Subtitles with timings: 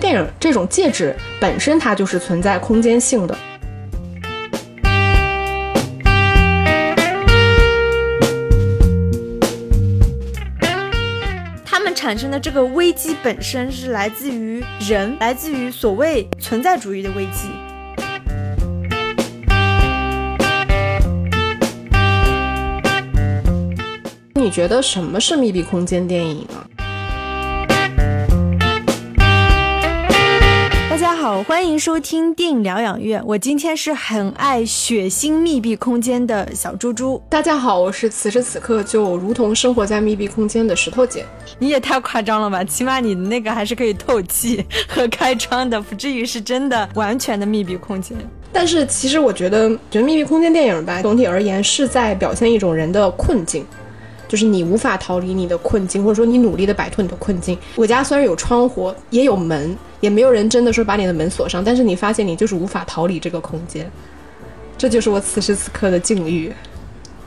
[0.00, 3.36] 电影这种介质本身它就是存在空间性的。
[11.64, 17.50] 他们产生的这个危机本身是来自于人，来自于所谓存在主义的危机。
[24.34, 26.64] 你觉得什么是密闭空间电影啊？
[31.30, 33.22] 好，欢迎收听电影疗养院。
[33.24, 37.22] 我今天是很爱血腥密闭空间的小猪猪。
[37.28, 41.24] 大家好，我是此时此刻就如同生活在密闭空间的石头姐。
[41.60, 42.64] 你也太夸张了吧？
[42.64, 48.18] 起码你那个还是可以透气和开窗的，不至于是真的完全的密闭空间。
[48.52, 53.64] 但是其实我觉得，觉得密闭空间电影吧，总体而言是在表现一种人的困境。
[54.30, 57.58] 就是你无法逃离你的困境，或者说你努力的摆脱你的困境。
[57.74, 63.90] 我家虽然有窗户，也有门，也没有人真的说把你的门锁上，但是你发现你就是无法逃离这个空间，
[64.78, 66.52] 这就是我此时此刻的境遇。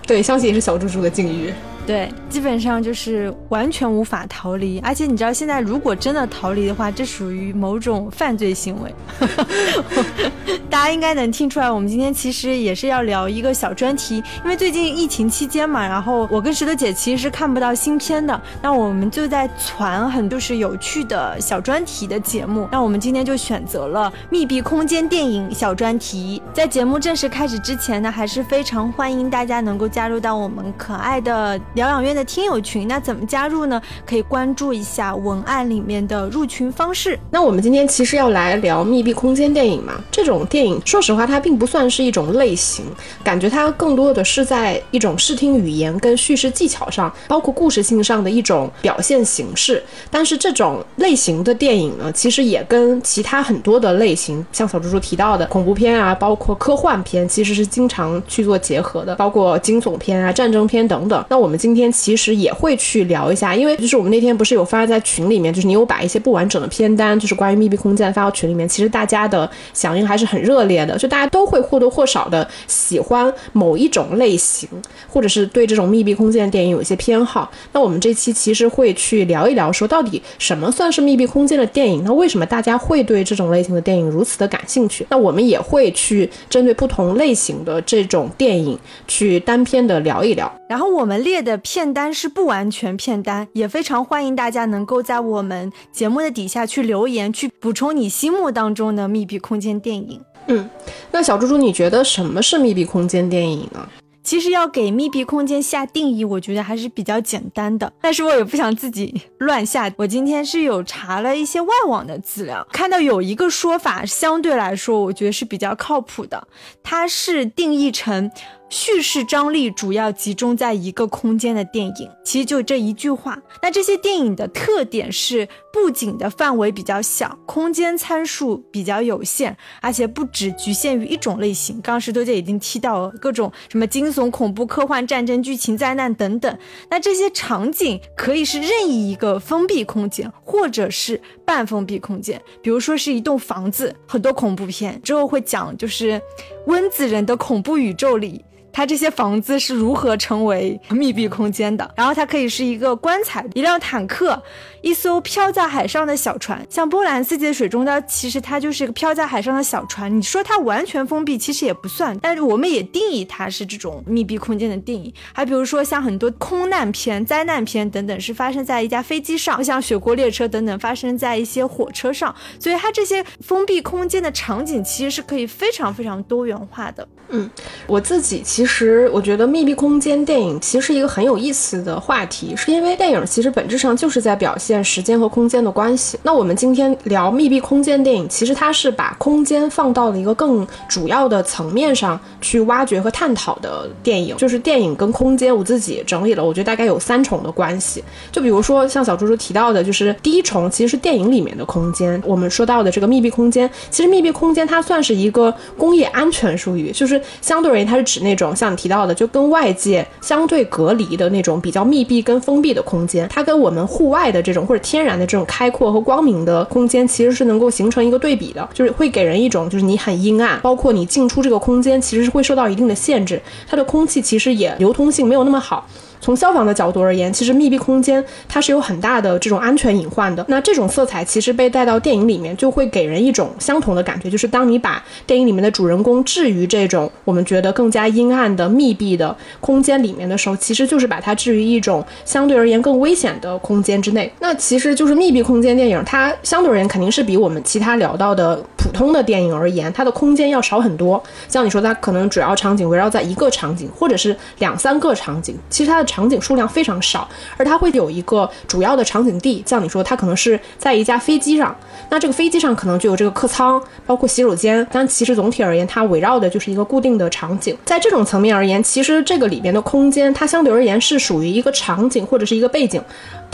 [0.08, 1.54] 对，相信也是小猪猪的境遇。
[1.86, 8.96] 对，基本上就是完全无法逃离，而且你知道，现在如果真的逃离的话，这属于某种犯罪行为。
[10.70, 26.42] 大家应该能听出来，我们今天其实也是要聊一个小专题，因为最近疫情期间嘛，然后我跟石头姐其实是看不到新片的，那我们就在传很就是有趣的小专题的节目，那我们今天就选择了密闭空间电影小专题。
[26.54, 31.60] 在节目正式开始之前呢，还是非常欢迎大家能够加入到我们可爱的。
[31.74, 33.82] 疗养院的听友群，那怎么加入呢？
[34.06, 37.18] 可以关注一下文案里面的入群方式。
[37.32, 39.94] 那我们今天其实要来聊密闭空间电影嘛？
[40.12, 42.86] 这种电影，说实话，它并不算是一种类型，
[43.24, 49.84] 感觉它更多的是在一种视听语言跟叙事技巧上，包括故事性上的一种表现形式。
[50.12, 61.26] 但是这种类型的电影呢，其实也跟其他很多的类型，像小猪猪提到的恐怖片啊，包括科幻片，其实是经常去做结合的，包括惊悚片啊、战争片等等。
[61.28, 61.60] 那我们。
[61.64, 74.68] 今天其实也会去聊一下，因为就是我们那天不是有发在群里面，就是你有把一些不完整的片单，就是关于密闭空间发到群里面，其实大家的响应还是很热烈的，就大家都会或多或少的喜欢某一种类型，
[75.08, 77.50] 或者是对这种密闭空间的电影有一些偏好。
[77.72, 82.04] 那我们这期其实会去聊一聊，说到底什么算是密闭空间的电影？
[82.04, 85.08] 那为什么大家会对这种类型的电影如此的感兴趣？
[85.10, 90.52] 那我们也会去针对不同类型的这种电影去单篇的聊一聊。
[90.68, 91.53] 然后我们列的。
[91.58, 100.22] 片单是不完全片单，也非常欢迎大家能够在我们节目的底下去留言，去补充你心目当中的密闭空间电影。
[100.48, 100.70] 嗯，
[101.12, 103.88] 那小猪猪，你觉得什么是密闭空间电影呢？
[104.24, 109.92] 其实要给密闭空间下定义，我觉得还是比较简单的，但是我也不想自己 乱下。
[109.98, 116.48] 我今天是有查了一些外网的资料，看到有一个说法，相对来说我觉得是比较靠谱的，
[116.82, 118.32] 它是定义成。
[118.74, 123.40] 叙事张力主要集中在一个空间的电影，其实就这一句话。
[123.62, 131.76] 那这些电影的特点是，布景的范围比较小，空间参数比较有限，而且不只局限于一种类型。
[131.84, 136.58] 刚刚石头姐已经提到了各种什么惊悚、恐怖、科幻、战争、剧情、灾难等等。
[136.90, 142.42] 那这些场景可以是任意一个封闭空间，或者是半封闭空间。
[142.64, 146.20] 比如说是一栋房子，很多恐怖片之后会讲，就是
[146.66, 148.44] 温子仁的恐怖宇宙里。
[148.74, 151.90] 它这些房子是如何成为密闭空间的？
[151.96, 154.44] 然后它可以是一个棺材，一辆坦克。
[154.84, 160.14] 一艘漂在海上的小船，像波兰四季的水中刀，其实它就是一个漂在海上的小船。
[160.14, 165.12] 你说它完全封闭，其实也不算，但是我们也定义它是这种密闭空间的电影。
[165.32, 172.36] 还比如说像很多空难片、灾难片等等，是发生在一架飞机上，像雪国列车等等，发生在一些火车上。
[172.60, 177.08] 所以它这些封闭空间的场景，其实是可以非常非常多元化的。
[177.30, 177.50] 嗯，
[177.88, 184.73] 我自己其实我觉得密闭空间电影其实是一个很有意思的话题，是因为电影其实本质上就是在表现。
[184.82, 186.18] 时间和空间的关系。
[186.24, 194.38] 那我们今天聊密闭空间电影，其实它是把空间放到了一个更主要的层面上去挖掘和探讨的电影。
[194.38, 198.02] 就是电影跟空间，我自己整理了，我觉得大概有三重的关系。
[198.32, 202.22] 就比如说像小猪猪提到的，就是第一重其实是电影里面的空间。
[202.26, 213.28] 我们说到的这个密闭空间，其实密闭空间它算是一个工业安全术语，就是相对而言，它是指那种像你提到的，就跟外界相对隔离的那种比较密闭跟封闭的空间。
[213.30, 225.88] 它跟我们户外的这种或者天然的这种开阔和光明的空间，其实是能够形成一个对比的，就是会给人一种就是你很阴暗，包括你进出这个空间，其实是会受到一定的限制，它的空气其实也流通性没有那么好。
[226.24, 230.46] 从消防的角度而言，其实密闭空间它是有很大的这种安全隐患的。
[230.48, 244.32] 那这种色彩其实被带到电影里面，就会给人一种相同的感觉，就是当你把电影里面的主人公置于这种我们觉得更加阴暗的密闭的空间里面的时候，其实就是把它置于一种相对而言更危险的空间之内。
[244.40, 251.22] 那其实就是密闭空间电影，它相对而言肯定是比我们其他聊到的普通的电影而言，它的空间要少很多。
[251.50, 257.28] 像你说，它可能主要场景围绕在一个场景，或者是两三个场景，其实它的场景数量非常少，
[257.58, 259.64] 而它会有一个主要的场景地。
[259.66, 261.76] 像你说，它可能是在一架飞机上，
[262.10, 264.86] 那这个飞机上可能就有这个客舱，包括洗手间。
[264.92, 267.76] 但其实总体而言，它围绕的就是一个固定的场景。
[267.84, 273.02] 在这种层面而言，其实这个里边的空间，它相对而言是属于一个场景或者是一个背景。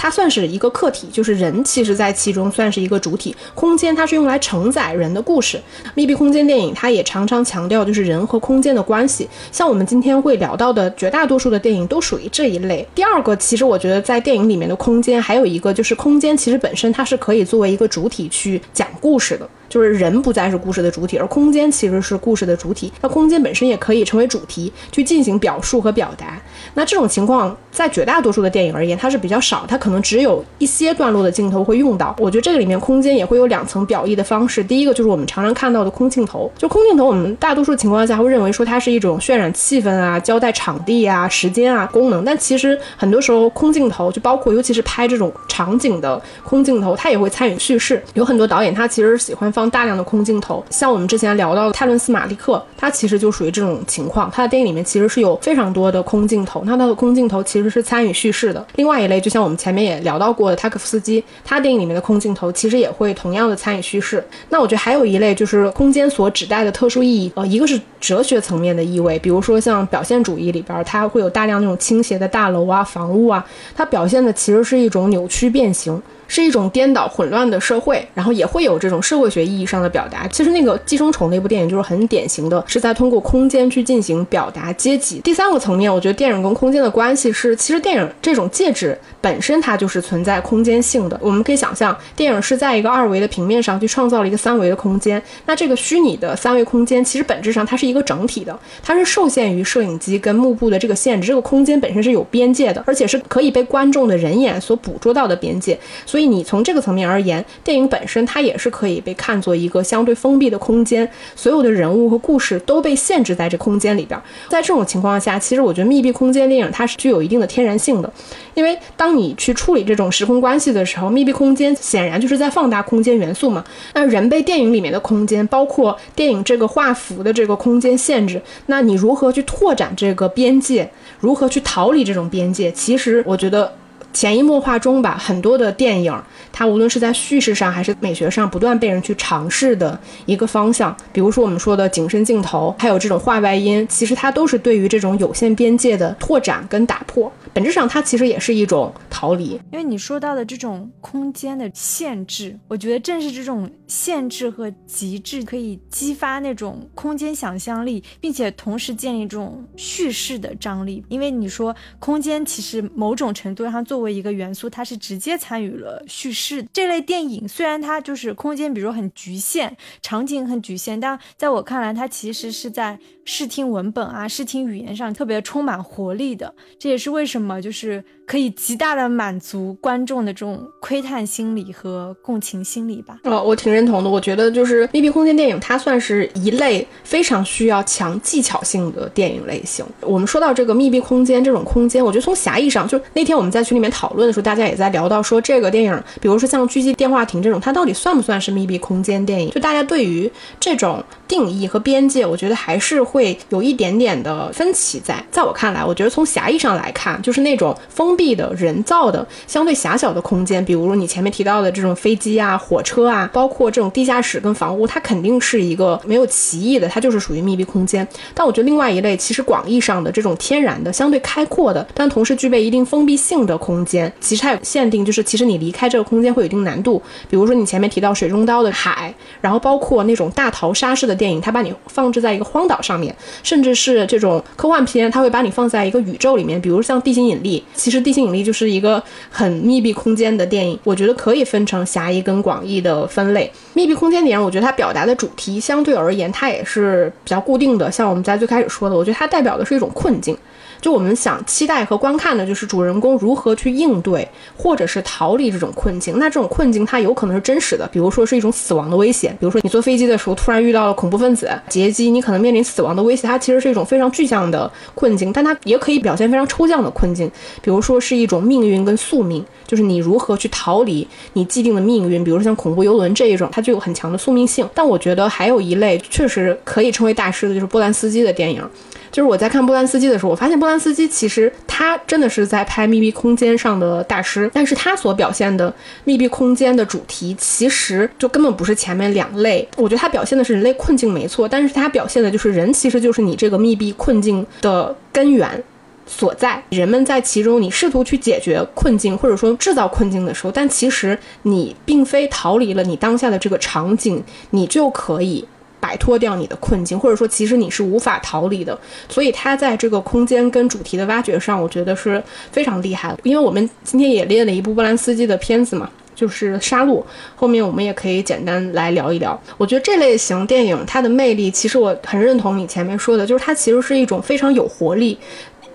[0.02, 3.36] 它算是一个客体，就是人，其实在其中算是一个主体。
[3.54, 5.60] 空间它是用来承载人的故事。
[5.94, 9.28] 密闭空间电影它也常常强调就是人和空间的关系。
[9.52, 12.88] 像我们今天会聊到的绝大多数的电影都属于这一类。
[12.96, 19.50] 第二个，其实我觉得在电影里面的空间还有一个就是空间，其实本身它是可以作为一个主体去讲故事的。
[19.70, 22.92] 就是人不再是故事的主体，而空间其实是故事的主体。
[23.02, 26.42] 那空间本身也可以成为主题去进行表述和表达。
[26.74, 32.16] 那这种情况在绝大多数的电影而言，它是比较少，它可能只有一些段落的镜头会用到。
[32.18, 34.64] 我觉得这个里面空间也会有两层表意的方式。
[34.64, 42.26] 第一个就是我们常常看到的空镜头，就空镜头，我们大多数情况下会认为说它是一种渲染气氛啊、交代场地啊、时间啊功能。
[42.26, 48.02] 但其实很多时候空镜头就包括，尤其是拍这种场景的空镜头，它也会参与叙事。
[48.16, 49.52] 有很多导演他其实喜欢。
[49.60, 54.32] 放大量的空镜头，像我们之前聊到的泰伦斯·马利克，他其实就属于这种情况。
[54.32, 58.66] 他的电影里面其实是有非常多的空镜头，那他的空镜头其实是参与叙事的。
[58.78, 64.26] 另外一类，就像我们前面也聊到过的塔可夫斯基，他电影里面的空镜头其实也会同样的参与叙事。
[64.48, 73.46] 那我觉得还有一类就是空间所指代的特殊意义，呃，一个是哲学层面的意味，比如说像表现主义里边，它会有大量那种倾斜的大楼啊、房屋啊，
[73.76, 76.02] 它表现的其实是一种扭曲变形。
[76.30, 80.26] 是一种颠倒混乱的社会，然后也会有这种社会学意义上的表达。
[80.28, 85.20] 其实那个《寄生虫》那部电影就是很典型的，是在通过空间去进行表达阶级。
[85.22, 91.20] 第三个层面，我觉得电影跟空间的关系是，其实电影这种介质本身它就是存在空间性的。
[91.22, 106.19] 我们可以想象，电影是在一个二维的平面上去创造了一个三维的空间，那这个虚拟的三维空间其实本质上它是一个整体的，它是受限于摄影机跟幕布的这个限制，这个空间本身是有边界的，而且是可以被观众的人眼所捕捉到的边界，所以。
[106.20, 114.22] 所以你从这个层面而言，电影本身它也是可以被看作一个相对封闭的空间，所有的人物和故事都被限制在这空间里边。
[114.50, 118.12] 在这种情况下，其实我觉得密闭空间电影它是具有一定的天然性的，
[118.54, 123.64] 因为当你去处理这种时空关系的时候，密闭空间显然就是在放大空间元素嘛。
[123.94, 130.92] 那人被电影里面的空间，包括电影这个画幅的这个空间限制，那你如何去拓展这个边界，
[131.22, 132.70] 如何去逃离这种边界？
[132.74, 133.74] 其实我觉得。
[134.12, 136.14] 潜移默化中吧，很多的电影，
[136.52, 140.96] 它无论是在叙事上还是美学上，不断被人去尝试的一个方向。
[141.14, 147.32] 比如说我们说的景深镜头，还有这种画外音，其实它都是对于这种有限边界的拓展跟打破。
[147.54, 149.60] 本质上，它其实也是一种逃离。
[149.72, 161.04] 因为你说到的这种空间的限制，我觉得正是这种限制和极致，可以激发那种空间想象力，并且同时建立这种叙事的张力。
[161.10, 166.66] 因为你说空间其实某种程度上作为一个元素，它是直接参与了叙事。
[166.72, 176.54] 这类电影虽然它就是空间，比如很局限，场景很局限，但在我看来，它其实是在视听文本啊、视听语言上特别充满活力的。
[176.78, 178.04] 这也是为什么么就是。
[178.30, 183.18] 可以极大的满足观众的这种窥探心理和共情心理吧。
[183.24, 184.08] 呃，我挺认同的。
[184.08, 189.84] 我觉得就是密闭空间电影，它算是一类非常需要强技巧性的电影类型。
[190.02, 199.50] 我们说到这个密闭空间这种空间，我觉得从狭义上，就那天我们在群里面讨论的时候，大家也在聊到说这个电影，比如说像《狙击电话亭》这种，它到底算不算是密闭空间电影？
[199.50, 205.16] 就大家对于这种定义和边界，我觉得还是会有一点点的分歧在。
[205.32, 208.10] 在我看来，我觉得从狭义上来看，就是那种封。
[208.20, 218.06] 闭的人造的相对狭小的空间，比如你前面提到的这种飞机啊、火车啊，包括这种地下室跟房屋，它肯定是一个没有歧义的，它就是属于密闭空间。
[218.34, 227.02] 但我觉得另外一类，其实广义上的这种天然的、相对开阔的，但同时具备一定封闭性的空间，其实它有限定，就是其实你离开这个空间会有一定难度。
[227.30, 238.00] 比如说你前面提到水中刀的海，然后包括那种大逃杀式的电影，它把你放置在一个荒岛上面，甚至是这种科幻片，它会把你放在一个宇宙里面，比如像地心引力，其实。
[238.00, 243.52] 地心引力就是一个很密闭空间的电影，我觉得可以分成狭义跟广义的分类。
[243.74, 247.92] 密闭空间电影，我觉得它表达的主题相对而言，它也是比较固定的。
[247.92, 250.36] 像我们在最开始说的，我觉得它代表的是一种困境。
[250.82, 256.18] 就我们想期待和观看的就是主人公如何去应对或者是逃离这种困境。
[256.18, 263.28] 那这种困境它有可能是真实的，比如说是一种死亡的危险，比如说你坐飞机的时候突然遇到了恐怖分子劫机，你可能面临死亡的威胁。
[263.28, 267.30] 它其实是一种非常具象的困境，但它也可以表现非常抽象的困境，
[267.62, 272.24] 比如说是一种命运跟宿命，就是你如何去逃离你既定的命运。
[272.24, 274.68] 比如说像恐怖游轮这一种，它就有很强的宿命性。
[274.74, 278.64] 但我觉得还有一类确实可以称为大师的，就是波兰斯基的电影。
[279.12, 285.74] 就是我在看波兰斯基的时候，我发现波兰斯基其实他真的是在拍密闭空间上的大师，但是他所表现的
[286.04, 289.68] 密闭空间的主题，其实就根本不是前面两类。
[289.78, 295.64] 我觉得他表现的是人类困境没错，但是他表现的就是人其实就是你这个密闭困境的根源
[296.06, 296.62] 所在。
[296.70, 305.46] 人们在其中，你试图去解决困境或者说制造困境的时候，但其实你并非逃离了你当下的这个场景，你就可以。
[305.80, 312.22] 摆脱掉你的困境，或者说其实你是无法逃离的，所以他在这个空间跟主题的挖掘上，我觉得是
[312.52, 313.20] 非常厉害的。
[313.24, 317.00] 因为我们今天也列了一部波兰斯基的片子嘛，就是《杀戮》，
[317.36, 319.40] 后面我们也可以简单来聊一聊。
[319.58, 325.18] 我觉得这类型电影它的魅力，其实我很认同你前面说的，就是它其实是一种非常有活力。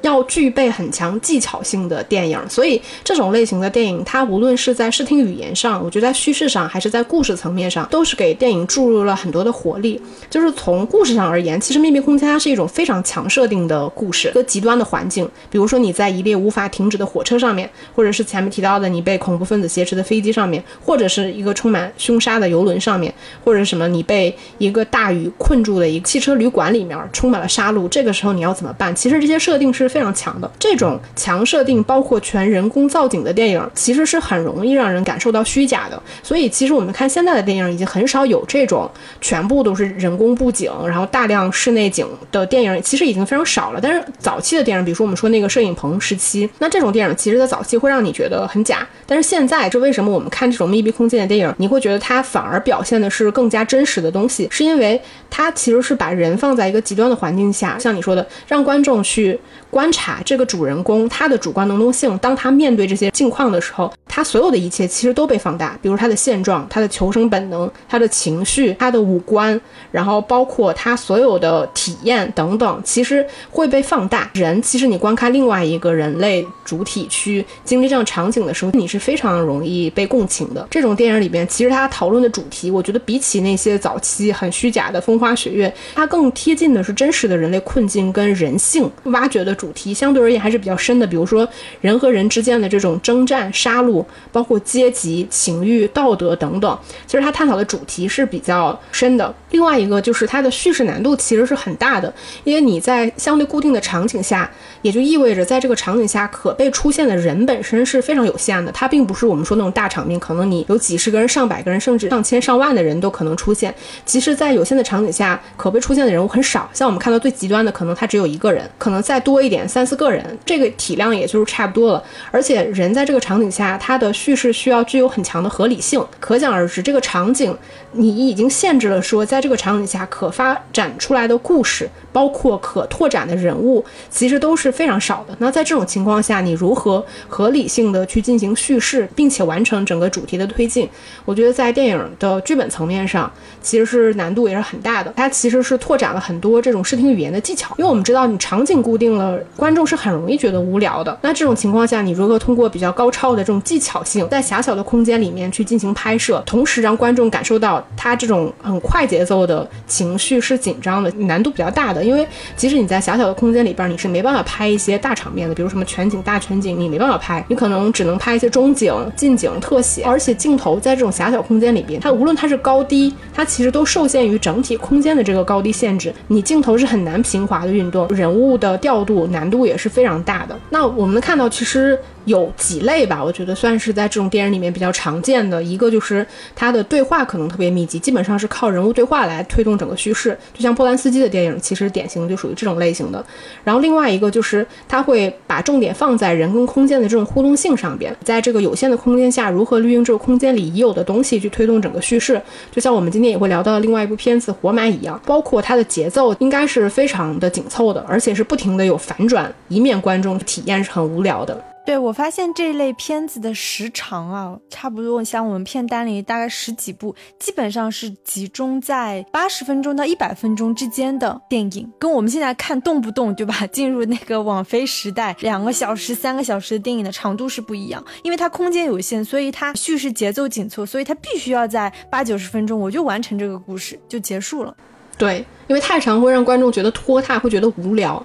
[0.05, 9.99] 要具备很强技巧性的电影，所以这种类型的电影，它无论是在视听语言上，我觉得在叙事上，还是在故事层面上，都是给电影注入了很多的活力。
[10.29, 28.95] 就是从故事上而言，其实《秘密空间》它是一种非常强设定的故事，一个极端的环境，比如说你在一列无法停止的火车上面，或者是前面提到的你被恐怖分子挟持的飞机上面，或者是一个充满凶杀的游轮上面，或者什么你被一个大雨困住的一个汽车旅馆里面，充满了杀戮，这个时候你要怎么办？
[28.95, 29.94] 其实这些设定是。
[29.95, 36.03] 非常强的这种强设定，包括全人工造景的电影，其实是很容易让人感受到虚假的。
[36.21, 43.79] 所以，其实我们看现在的电影，已经很少有这种全部都是人工布景，然后大量室内景的电影，其实已经非常少了。
[43.81, 48.85] 但是早期的电影，比如说我们说那个摄影棚时期，那这种电影其实在早期会让你觉得很假。
[49.07, 54.49] 但是现在，这为什么我们看这种密闭空间的电影，你会觉得它反而表现的是更加真实的东西？
[54.51, 59.39] 是因为它其实是把人放在一个极端的环境下，像你说的，让观众去。
[59.75, 74.31] 观察这个主人公他的主观能动性，当他面对这些境况的时候，他所有的一切其实都被放大，比如他的现状、他的求生本能、他的情绪、他的五官，然后包括他所有的体验等等，其实会被放大。
[74.35, 80.65] 人其实你观看另外一个人类主体去经历这样场景的时候，你是非常容易被共情的。
[80.71, 89.53] 这种电影里边，其实他讨论的主题，我觉得比起那些早期很虚假的风花雪月，它更贴近的是真实的人类困境跟人性挖掘的。
[89.65, 91.49] 主题相对而言还是比较深的，比如说
[91.81, 99.35] 人和人之间的这种征战、杀戮，包括阶级、情欲、道德等等，其实它探讨的主题是比较深的。
[99.53, 102.13] 另外一个就是它的叙事难度其实是很大的，
[102.45, 104.51] 因为你在相对固定的场景下，
[104.85, 108.71] 也就意味着在这个场景下可被出现的人本身是非常有限的。
[108.71, 113.75] 它并不是我们说那种大场面，可能你有几十个人、上百个人，甚至上千上万的人都可能出现。
[114.05, 116.69] 其实，在有限的场景下，可被出现的人物很少。
[116.75, 119.67] 像我们看到最极端的，可能他只有一个人，可能再多一点。
[119.67, 122.05] 三四个人，这个体量也就是差不多了。
[122.31, 126.05] 而且人在这个场景下，他的叙事需要具有很强的合理性。
[126.21, 127.57] 可想而知，这个场景
[127.93, 135.35] 你已经限制了说，在这个场景下可发展出来的故事，包括可拓展的人物，其实都是非常少的。
[135.39, 140.89] 那在这种情况下，你如何合理性的去进行叙事，并且完成整个主题的推进？
[141.25, 145.11] 我觉得在电影的剧本层面上，其实是难度也是很大的。
[145.17, 149.39] 它其实是拓展了很多这种视听语言的技巧，因为我们知道你场景固定了。
[149.57, 151.17] 观众是很容易觉得无聊的。
[151.23, 162.03] 那这种情况下，你如何通过比较高超的这种技巧性，在狭小的空间里面去进行拍摄，同时让观众感受到他这种很快节奏的情绪是紧张的，难度比较大的。
[162.03, 162.27] 因为
[162.57, 170.03] 即使你在狭小的空间里边，你是没办法拍拍一些大场面的，比如什么全景、大全景，你没办法拍，你可能只能拍一些中景、近景、特写。
[170.05, 176.11] 而且镜头在这种狭小空间里边，它无论它是高低，它其实都受限于整体空间的这个高低限制。
[176.29, 179.45] 你镜头是很难平滑的运动，人物的调度难。
[179.51, 180.59] 度也是非常大的。
[180.71, 181.99] 那我们看到，其实。
[182.25, 190.35] 有几类吧，我觉得算是在这种电影里面比较常见的一个，就是它的对话可能特别密集，基本上是靠人物对话来推动整个叙事。
[190.55, 193.23] 就像波兰斯基的电影，其实典型就属于这种类型的。
[193.63, 194.54] 然后另外一个就是
[194.87, 202.41] 他会把重点放在人跟空间的这种互动性上边，在这个有限的空间下，如何利用这个空间里已有的东西去推动整个叙事。
[202.71, 211.74] 就像我们今天也会聊到另外一部片子《活埋》一样，包括它的节奏应该是非常的紧凑的，而且是不停的有反转，以免观众体验是很无聊的。
[211.85, 234.75] 对我发现这类片子的时长啊，差不多像我们片单里大概十几部，基本上是集中在八十分钟到一百分钟之间的电影，跟我们现在看动不动对吧，进入那个网飞时代，两个小时、三个小时的电影的长度是不一样，因为它空间有限，所以它叙事节奏紧凑，所以它必须要在八九十分钟我就完成这个故事就结束了。
[235.19, 238.25] 对，因为太长会让观众觉得拖沓，会觉得无聊。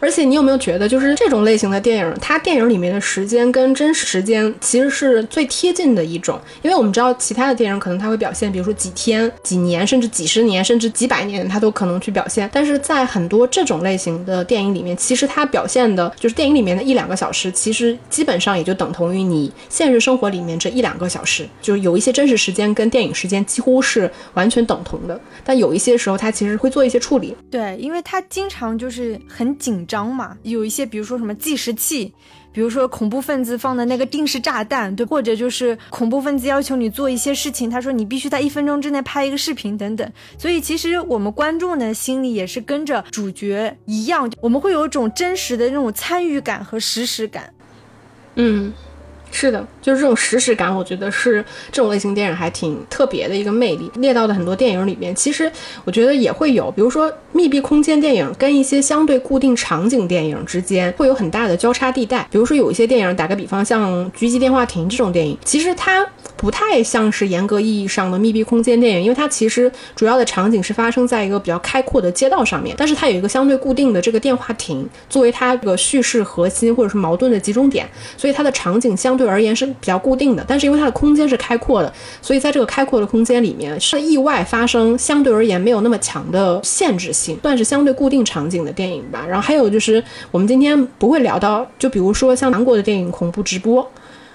[0.00, 6.40] 而且你有没有觉得，就是这种类型的电影，它电影里面的时间跟真实时间其实是最贴近的一种。
[6.62, 12.48] 因为我们知道其他的电影可能它会表现，比如说几天、几年，甚至几十年，甚至几百年，它都可能去表现。
[12.50, 25.20] 但是在很多这种类型的电影里面，其实它表现的就是电影里面的一两个小时，其实基本上也就等同于你现实生活里面这一两个小时，就是有一些真实时间跟电影时间几乎是完全等同的。
[25.44, 27.36] 但有一些时候，它其实会做一些处理。
[27.50, 29.86] 对，因为它经常就是很紧。
[29.90, 32.14] 张嘛，有一些，比如说什么计时器，
[32.52, 40.12] 比如说恐怖分子放的那个定时炸弹，对，或者就是恐怖分子要求你做一些事情，他说你必须在一分钟之内拍一个视频等等。
[40.38, 47.52] 所以其实我们观众的心里也是跟着主角一样，我们会有一种真实的那种参与感和实时感。
[48.36, 48.72] 嗯。
[49.30, 53.90] 是的，就是这种实时感，我觉得是这种类型电影还挺特别的一个魅力。
[53.96, 55.50] 列到的很多电影里面，其实
[55.84, 62.26] 我觉得也会有，比如说密闭空间电影跟一些相对固定场景电影之间会有很大的交叉地带。
[62.30, 66.06] 比如说有一些电影，打个比方，像《狙击电话亭》这种电影，其实它。
[66.36, 80.42] 不太像是严格意义上的密闭空间电影，因为它其实主要的场景是发生在一个比较开阔的街道上面，但是它有一个相对固定的这个电话亭作为它这个叙事核心或者是矛盾的集中点，所以它的场景相对而言是比较固定的。
[80.48, 89.26] 但是因为它的空间是开阔的，所以在这个开阔的空间里面，是意外发生相对而言没有那么强的限制性，算是相对固定场景的电影吧。
[89.28, 93.82] 然后还有就是我们今天不会聊到，就比如说像韩国的电影《恐怖直播》。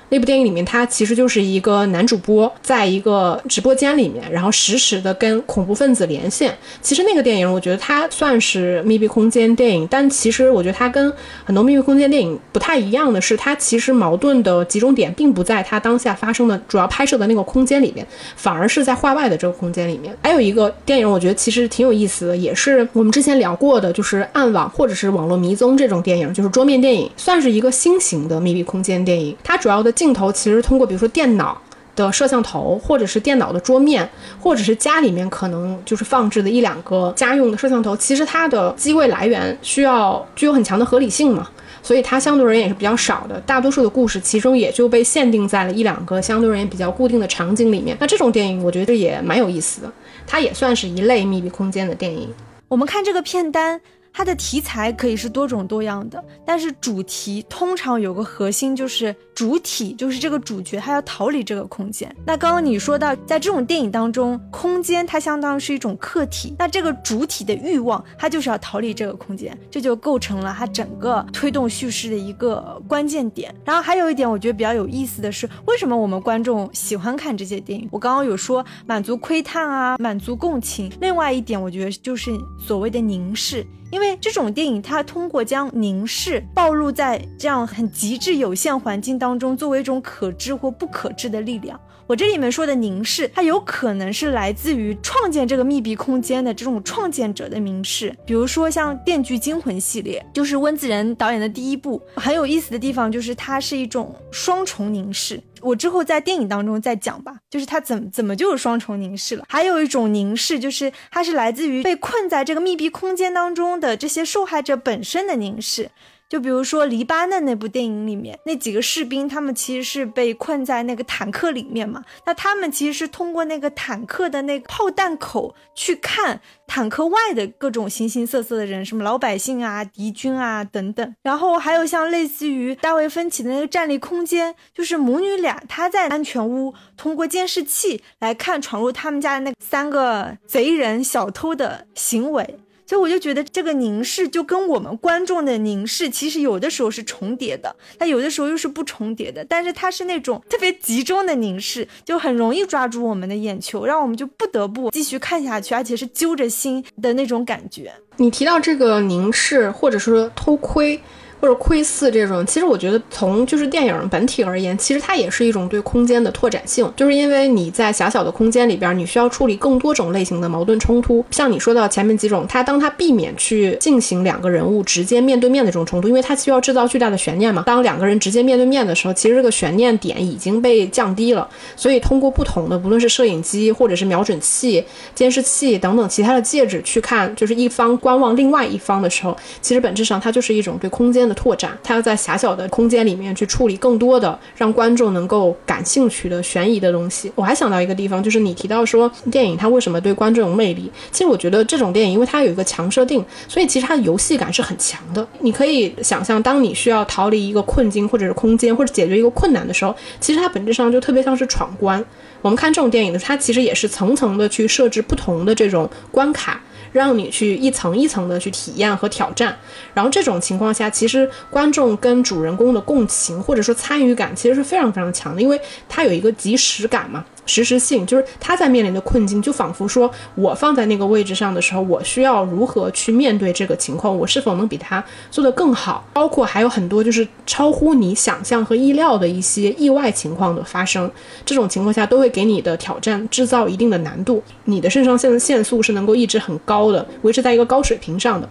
[0.10, 6.56] 那部电影里面，它其实就是一个男主播在一个直播间里面，然后实时的跟恐怖分子连线。
[6.82, 11.12] 其实那个电影，我觉得它算是密闭空间电影，但其实我觉得它跟
[11.44, 20.16] 很多密闭空间电影不太一样的是，它其实矛盾的集中点并不在它当下发生的主要拍摄的那个空间里面，反而是在画外的这个空间里面。
[20.22, 29.36] 还有一个电影，我觉得其实挺有意思的，也是我们之前聊过的，就是暗网或者是网络迷踪这种电影，就是桌面电影，算是一个新型的密闭空间电影。
[29.44, 31.60] 它主要的镜头其实通过，比如说电脑
[31.96, 34.08] 的摄像头，或者是电脑的桌面，
[34.40, 41.50] 或者是家里面可能就是放置的一两个家用的摄像头，其实它的机位来源需要具有很强的合理性嘛，
[41.82, 43.40] 所以它相对而言也是比较少的。
[43.46, 47.96] 大多数的故事其中也就被限定在了一两个相对而言比较固定的场景里面。
[48.00, 49.92] 那这种电影我觉得也蛮有意思的，
[50.28, 52.30] 它也算是一类密闭空间的电影。
[52.68, 53.80] 我们看这个片单。
[54.18, 62.10] 它的题材可以是多种多样的，但是主题通常有个核心，就是主体就是这个主角他要逃离这个空间。
[62.26, 73.54] 那刚刚你说到，在这种电影当中，空间它相当于是一种客体，那这个主体的欲望，它就是要逃离这个空间，这就构成了它整个推动叙事的一个关键点。
[73.66, 77.86] 然后还有一点，我觉得比较有意思的是，为什么我们观众喜欢看这些电影？
[77.92, 80.90] 我刚刚有说满足窥探啊，满足共情。
[81.02, 83.68] 另外一点，我觉得就是所谓的凝视。
[83.96, 91.80] 因为这种电影，它通过将凝视暴露在这样很极致有限环境当中，作为一种可知或不可知的力量。
[92.06, 98.14] 我这里面说的凝视，它有可能是来自于创建这个密闭空间的这种创建者的凝视。
[98.26, 105.42] 比如说像《电锯惊魂》系列，就是温子仁导演的第一部，很有意思的地方就是它是一种双重凝视。
[105.66, 109.44] 我之后在电影当中再讲吧，就是他怎么怎么就有双重凝视了。
[109.50, 115.90] 还有一种凝视，就是它是来自于被困在这个密闭空间当中的这些受害者本身的凝视。
[116.36, 122.04] 就比如说黎巴嫩那部电影里面那几个士兵，他们其实是被困在那个坦克里面嘛。
[122.26, 131.16] 那他们其实是通过那个坦克的那个炮弹口去看坦克外的各种形形色色的人，什么老百姓啊、敌军啊等等。
[131.24, 142.60] 然后还有像类似于大卫芬奇的那个站立空间，就是母女俩她在安全屋通过监视器来看闯入他们家的那三个贼人小偷的行为。
[142.86, 149.44] 所以我就觉得这个凝视就跟我们观众的凝视，其实有的时候是重叠的，它有的时候又是不重叠的。
[149.44, 157.92] 但是它是那种特别集中的凝视，就很容易抓住我们的眼球，让我们就不得不继续看下去，而且是揪着心的那种感觉。
[158.18, 161.00] 你提到这个凝视或者说偷窥。
[161.42, 171.24] 或者窥伺这种，其实我觉得从就是电影本体而言，其实它也是一种对空间的拓展性，就是因为你在狭小的空间里边，你需要处理更多种类型的矛盾冲突。
[171.32, 177.64] 像你说到前面几种，它当它避免去进行两个人物直接面对面的这种冲突，因为它需要制造巨大的悬念嘛。
[177.66, 191.78] 当两个人直接面对面的时候，其实这个悬念点已经被降低了，所以通过不同的，不论是摄影机或者是瞄准器、监视器等等其他的介质去看，就是一方观望另外一方的时候，其实本质上它就是一种对空间的拓展。
[191.84, 197.32] 它要在狭小的空间里面去处理更多的让观众能够感兴趣的悬疑的东西。
[197.36, 200.92] 我还想到一个地方，就是你提到说电影它为什么对观众有魅力？
[201.12, 205.28] 其实我觉得这种电影，因为它有一个强设定，所以其实它的游戏感是很强的。
[205.40, 212.04] 你可以想象，当你需要逃离一个困境或者是空间，或者解决一个困难的时候，其实它本质上就特别像是闯关。
[212.42, 216.62] 我们看这种电影的，它其实也是层层的去设置不同的这种关卡。
[216.92, 219.54] 让你去一层一层的去体验和挑战，
[219.96, 227.26] 然后这种情况下，其实观众跟主人公的共情或者说参与感其实是非常非常强的，因为它有一个即时感嘛。
[227.48, 236.04] 实时性就是他在面临的困境，就仿佛说我放在那个位置上的时候，我需要如何去面对这个情况，我是否能比他做得更好？
[236.12, 241.10] 包括还有很多就是超乎你想象和意料的一些意外情况的发生，
[241.46, 248.50] 这种情况下都会给你的挑战制造一定的难度，你的肾上腺的腺素是能够一直很高的，维持在一个高水平上的。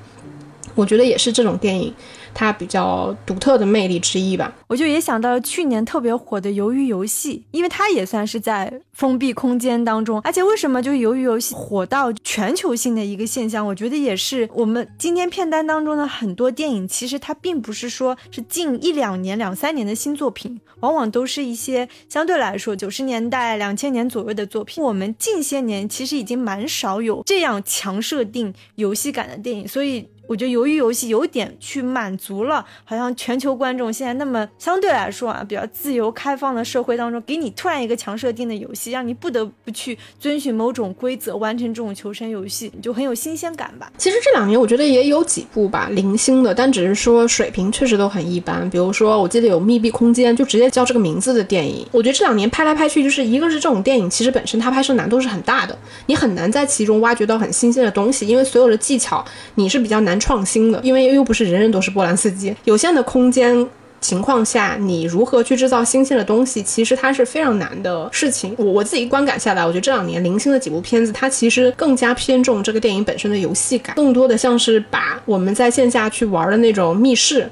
[0.74, 1.92] 我觉得也是这种电影。
[2.36, 24.82] 它比较独特的魅力之一吧，我就也想到了去年特别火的《鱿鱼游戏》，因为它也算是在封闭空间当中，而且为什么就《鱿鱼游戏》火到全球性的一个现象，我觉得也是我们今天片单当中的很多电影，其实它并不是说是近一两年、两三年的新作品，往往都是一些相对来说九十年代、两千年左右的作品。
[24.82, 30.08] 我们近些年其实已经蛮少有这样强设定游戏感的电影，所以。
[30.26, 43.92] 我觉得由于游戏有点去满足了，好像全球观众现在那么相对来说啊比较自由开放的社会当中，给你突然一个强设定的游戏，让你不得不去遵循某种规则完成这种求生游戏，就很有新鲜感吧。
[43.98, 48.68] 其实这两年我觉得也有几部吧，零星的，但只是说水平确实都很一般。
[48.70, 59.22] 比如说我记得有《密闭空间》，就直接叫这个名字的电影，我觉得这两年拍来拍去，就是一个是这种电影其实本身它拍摄难度是很大的，你很难在其中挖掘到很新鲜的东西，因为所有的技巧
[59.56, 60.13] 你是比较难。
[60.18, 62.54] 创新的，因为又不是人人都是波兰斯基。
[62.64, 63.66] 有限的空间
[64.00, 68.54] 情况下，你如何去制造新鲜的东西，其实它是非常难的事情。
[68.58, 77.50] 我我自己观感下来，我觉得这两年零星的几部片子，它其实更加偏重这个电影本身的游戏感，更多的像是把我们在线下去玩的那种密室，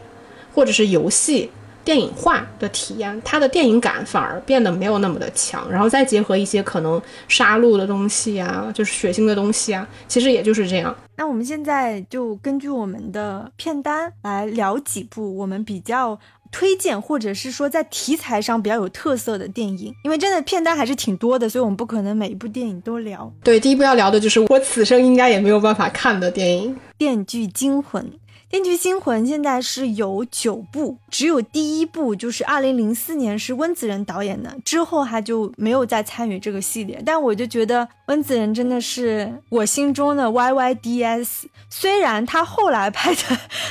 [0.54, 1.50] 或者是游戏。
[1.84, 10.94] 电影化的体验，它的电影感反而变得没有那么的强，然后再结合一些可能杀戮的东西啊，就是血腥的东西啊，其实也就是这样。
[11.16, 16.18] 那我们现在就根据我们的片单来聊几部我们比较
[16.50, 23.30] 推荐，或者是说在题材上比较有特色的电影，因为真的片单还是挺多的，所以我们不可能每一部电影都聊。
[23.42, 28.02] 对，第一部要聊的就是我此生应该也没有办法看的电影《电锯惊魂》。
[28.52, 37.02] 《电锯惊魂》现在是有九部，只有第一部就是二零零四年是温子仁导演的，之后他就没有再参与这个系列。
[37.06, 41.44] 但我就觉得温子仁真的是我心中的 YYDS。
[41.70, 43.20] 虽然他后来拍的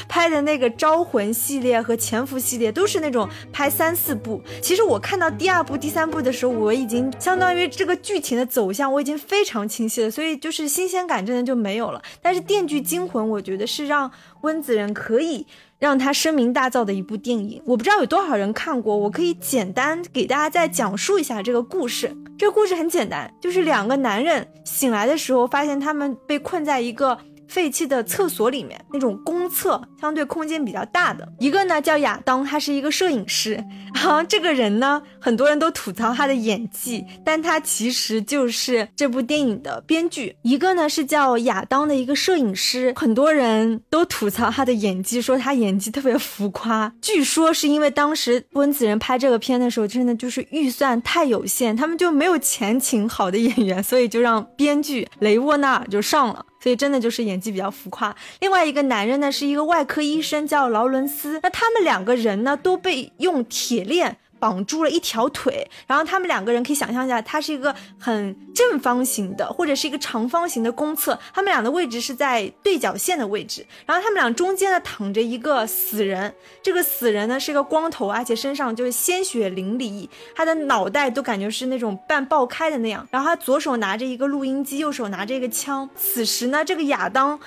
[0.09, 12.01] 拍的那个《招魂》系列和《潜伏》系列都是那种拍三四部，其实我看到第二部、第三部的时候，我已经相当于这个剧情的走向我已经非常清晰了，所以就是新鲜感真的就没有了。
[12.19, 14.11] 但是《电锯惊魂》我觉得是让
[14.41, 15.45] 温子仁可以
[15.79, 22.15] 让他声名大噪的一部电影，我不知道有多少人看过，我可以简单给大家再讲述一下这个故事。
[22.37, 27.17] 这个故事很简单，就是两个男人醒来的时候，发现他们被困在一个。
[27.51, 33.61] 废弃的厕所里面那种公厕，相对空间比较大的一个呢，叫亚当，他是一个摄影师。
[33.93, 40.33] 啊， 这个人呢，很多人都吐槽他的演技，但他其实就是这部电影的编剧。
[40.43, 46.93] 一个呢是叫亚当的一个摄影师，很多人都吐槽他的演技，说他演技特别浮夸。
[47.01, 56.45] 据说是因为当时温子仁拍这个片的时候，真的就是预算太有限，他们就没有钱请好的演员，所以就让编剧雷沃纳尔就上了。
[56.61, 58.15] 所以真的就是演技比较浮夸。
[58.39, 61.39] 另外一个男人呢，是一个外科医生，叫劳伦斯。
[61.41, 64.17] 那他们两个人呢，都被用铁链。
[64.41, 85.87] 绑住了一条腿，然后他们两个人可以想象一下，它是一个很正方形的，或者是一个长方形的公厕，他们俩的位置是在对角线的位置，然后他们俩中间呢躺着一个死人，这个死人呢是一个光头，而且身上就是鲜血淋漓，他的脑袋都感觉是那种半爆开的那样，然后他左手拿着一个录音机，右手拿着一个枪。
[85.95, 87.39] 此时呢，这个亚当。